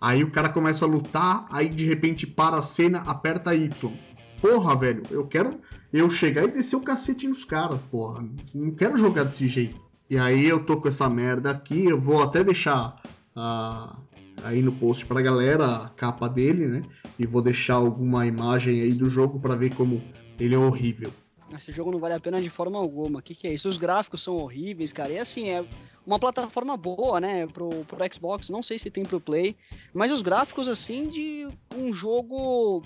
[0.00, 3.92] Aí o cara começa a lutar, aí de repente para a cena, aperta Y.
[4.40, 5.58] Porra, velho, eu quero
[5.92, 8.24] eu chegar e descer o cacete nos caras, porra.
[8.54, 9.78] Não quero jogar desse jeito.
[10.08, 12.96] E aí eu tô com essa merda aqui, eu vou até deixar
[13.36, 13.96] uh,
[14.44, 16.82] aí no post pra galera a capa dele, né?
[17.18, 20.02] E vou deixar alguma imagem aí do jogo para ver como
[20.38, 21.12] ele é horrível.
[21.56, 23.20] Esse jogo não vale a pena de forma alguma.
[23.20, 23.68] O que, que, é isso?
[23.68, 25.12] Os gráficos são horríveis, cara.
[25.12, 25.64] E assim, é
[26.06, 27.46] uma plataforma boa, né?
[27.46, 28.50] Pro, pro Xbox.
[28.50, 29.56] Não sei se tem pro Play.
[29.94, 32.82] Mas os gráficos, assim, de um jogo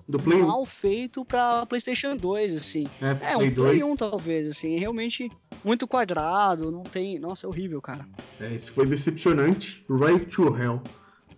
[0.47, 2.87] mal feito pra PlayStation 2, assim.
[3.01, 4.77] É, é um Play 1, talvez, assim.
[4.79, 5.31] Realmente
[5.65, 6.71] muito quadrado.
[6.71, 7.19] Não tem.
[7.19, 8.07] Nossa, é horrível, cara.
[8.39, 9.85] É, isso foi decepcionante.
[9.91, 10.81] Right to Hell.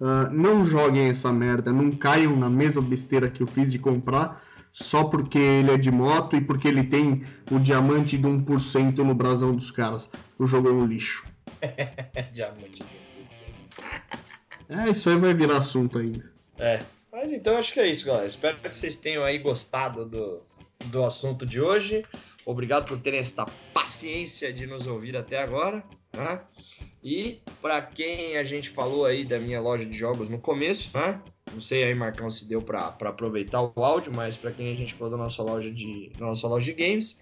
[0.01, 1.72] Uh, não joguem essa merda.
[1.72, 4.42] Não caiam na mesma besteira que eu fiz de comprar
[4.74, 9.14] só porque ele é de moto e porque ele tem o diamante de 1% no
[9.14, 10.11] brasão dos caras.
[10.36, 11.24] O jogo é um lixo.
[12.32, 14.84] diamante de 1%.
[14.86, 16.32] É, isso aí vai virar assunto ainda.
[16.59, 16.80] É.
[17.12, 18.26] Mas então acho que é isso, galera.
[18.26, 20.42] Espero que vocês tenham aí gostado do,
[20.86, 22.05] do assunto de hoje.
[22.45, 25.84] Obrigado por terem esta paciência de nos ouvir até agora.
[26.12, 26.40] Né?
[27.05, 31.20] E para quem a gente falou aí da minha loja de jogos no começo, né?
[31.52, 34.94] Não sei aí, Marcão, se deu para aproveitar o áudio, mas para quem a gente
[34.94, 37.20] falou da nossa loja de, nossa loja de games,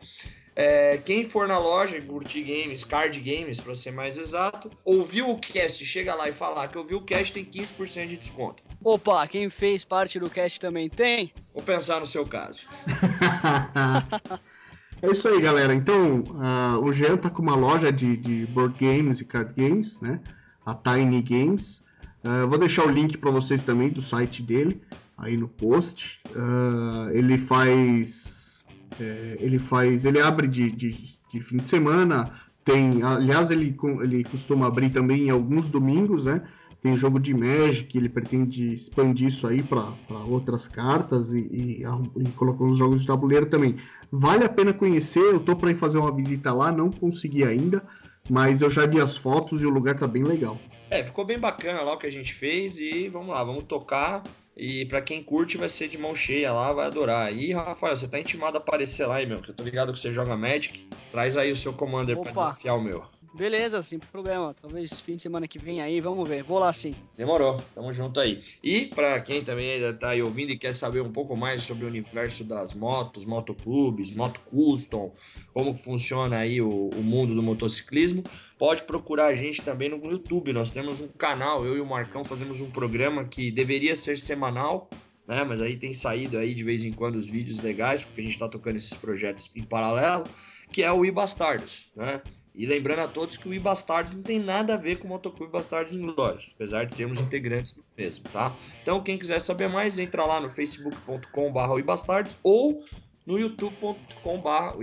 [0.55, 5.39] é, quem for na loja curtir games, card games para ser mais exato, ouviu o
[5.39, 8.62] cast, chega lá e falar que ouviu o cast tem 15% de desconto.
[8.85, 11.33] Opa, quem fez parte do cast também tem?
[11.53, 12.66] Vou pensar no seu caso.
[15.03, 15.74] é isso aí, galera.
[15.74, 20.00] Então, uh, o Jean tá com uma loja de, de board games e card games,
[20.00, 20.20] né?
[20.64, 21.82] A Tiny Games.
[22.24, 24.80] Uh, vou deixar o link para vocês também do site dele
[25.18, 26.20] aí no post.
[26.30, 28.64] Uh, ele faz,
[29.00, 32.32] é, ele faz, ele abre de, de, de, fim de semana.
[32.64, 36.42] Tem, aliás, ele, ele costuma abrir também em alguns domingos, né?
[36.83, 39.95] Tem jogo de Magic, ele pretende expandir isso aí para
[40.26, 43.76] outras cartas e, e, e colocou os jogos de tabuleiro também.
[44.11, 47.85] Vale a pena conhecer, eu tô para ir fazer uma visita lá, não consegui ainda,
[48.28, 50.59] mas eu já vi as fotos e o lugar tá bem legal.
[50.91, 54.22] É, ficou bem bacana lá o que a gente fez e vamos lá, vamos tocar
[54.57, 57.33] E para quem curte, vai ser de mão cheia lá, vai adorar.
[57.33, 59.41] E, Rafael, você tá intimado a aparecer lá, hein, meu?
[59.41, 60.87] Que eu tô ligado que você joga Magic.
[61.12, 62.24] Traz aí o seu Commander Opa.
[62.24, 63.05] pra desafiar o meu.
[63.35, 64.55] Beleza, sem problema.
[64.55, 66.43] Talvez fim de semana que vem aí, vamos ver.
[66.43, 66.95] Vou lá sim.
[67.16, 68.43] Demorou, tamo junto aí.
[68.62, 71.87] E para quem também ainda tá aí ouvindo e quer saber um pouco mais sobre
[71.87, 75.14] o universo das motos, motoclubes, moto custom,
[75.55, 78.22] como funciona aí o, o mundo do motociclismo,
[78.59, 80.53] pode procurar a gente também no YouTube.
[80.53, 84.91] Nós temos um canal, eu e o Marcão fazemos um programa que deveria ser semanal,
[85.26, 85.43] né?
[85.43, 88.35] Mas aí tem saído aí de vez em quando os vídeos legais, porque a gente
[88.35, 90.24] está tocando esses projetos em paralelo,
[90.70, 92.20] que é o iBastardos, né?
[92.55, 95.50] E lembrando a todos que o iBastardos não tem nada a ver com o Motoclube
[95.50, 98.55] Bastardos Inglórios, apesar de sermos integrantes do mesmo, tá?
[98.82, 102.84] Então, quem quiser saber mais, entra lá no facebook.com.br ou
[103.26, 104.82] no youtube.com.br o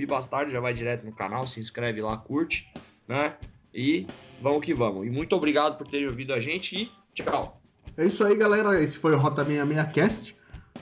[0.50, 2.68] já vai direto no canal, se inscreve lá, curte,
[3.08, 3.36] né?
[3.74, 4.08] E
[4.42, 5.06] vamos que vamos.
[5.06, 7.62] E muito obrigado por terem ouvido a gente e tchau!
[7.96, 8.82] É isso aí, galera.
[8.82, 10.34] Esse foi o Rota 66cast,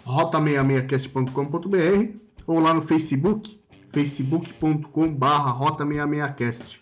[0.06, 3.60] rota66cast.com.br ou lá no Facebook,
[3.98, 5.26] facebook.com.br
[5.60, 6.80] rota66cast.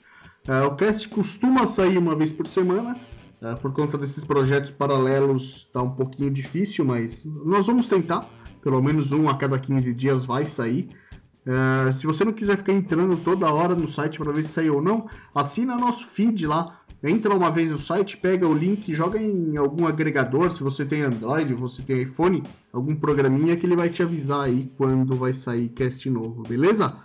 [0.48, 3.00] Uh, o cast costuma sair uma vez por semana,
[3.42, 8.30] uh, por conta desses projetos paralelos está um pouquinho difícil, mas nós vamos tentar.
[8.62, 10.90] Pelo menos um a cada 15 dias vai sair.
[11.48, 14.76] Uh, se você não quiser ficar entrando toda hora no site para ver se saiu
[14.76, 16.82] ou não, assina nosso feed lá.
[17.08, 20.50] Entra uma vez no site, pega o link, joga em algum agregador.
[20.50, 22.42] Se você tem Android, você tem iPhone,
[22.74, 26.98] algum programinha que ele vai te avisar aí quando vai sair cast novo, beleza?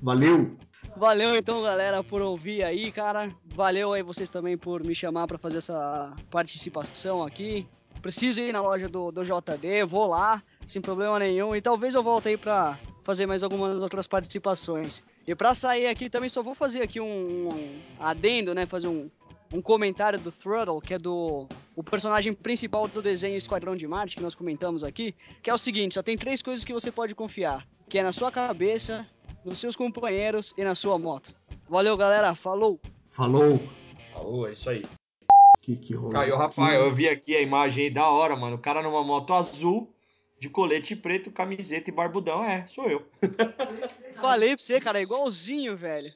[0.00, 0.56] Valeu!
[0.96, 3.30] Valeu então, galera, por ouvir aí, cara.
[3.54, 7.66] Valeu aí vocês também por me chamar para fazer essa participação aqui.
[8.00, 11.54] Preciso ir na loja do, do JD, vou lá, sem problema nenhum.
[11.54, 15.04] E talvez eu volte aí pra fazer mais algumas outras participações.
[15.26, 18.64] E para sair aqui também só vou fazer aqui um, um adendo, né?
[18.64, 19.10] Fazer um,
[19.54, 21.46] um comentário do Throttle, que é do
[21.76, 25.58] o personagem principal do desenho Esquadrão de Marte, que nós comentamos aqui, que é o
[25.58, 29.06] seguinte, só tem três coisas que você pode confiar, que é na sua cabeça,
[29.44, 31.32] nos seus companheiros e na sua moto.
[31.68, 32.34] Valeu, galera.
[32.34, 32.80] Falou.
[33.08, 33.60] Falou.
[34.12, 34.84] Falou, é isso aí.
[35.62, 36.10] Que que rolou?
[36.10, 38.56] Caiu, Rafael, eu vi aqui a imagem aí da hora, mano.
[38.56, 39.94] O cara numa moto azul,
[40.38, 42.42] de colete preto, camiseta e barbudão.
[42.44, 43.06] É, sou eu.
[44.20, 46.12] Falei pra você, cara, é igualzinho, velho.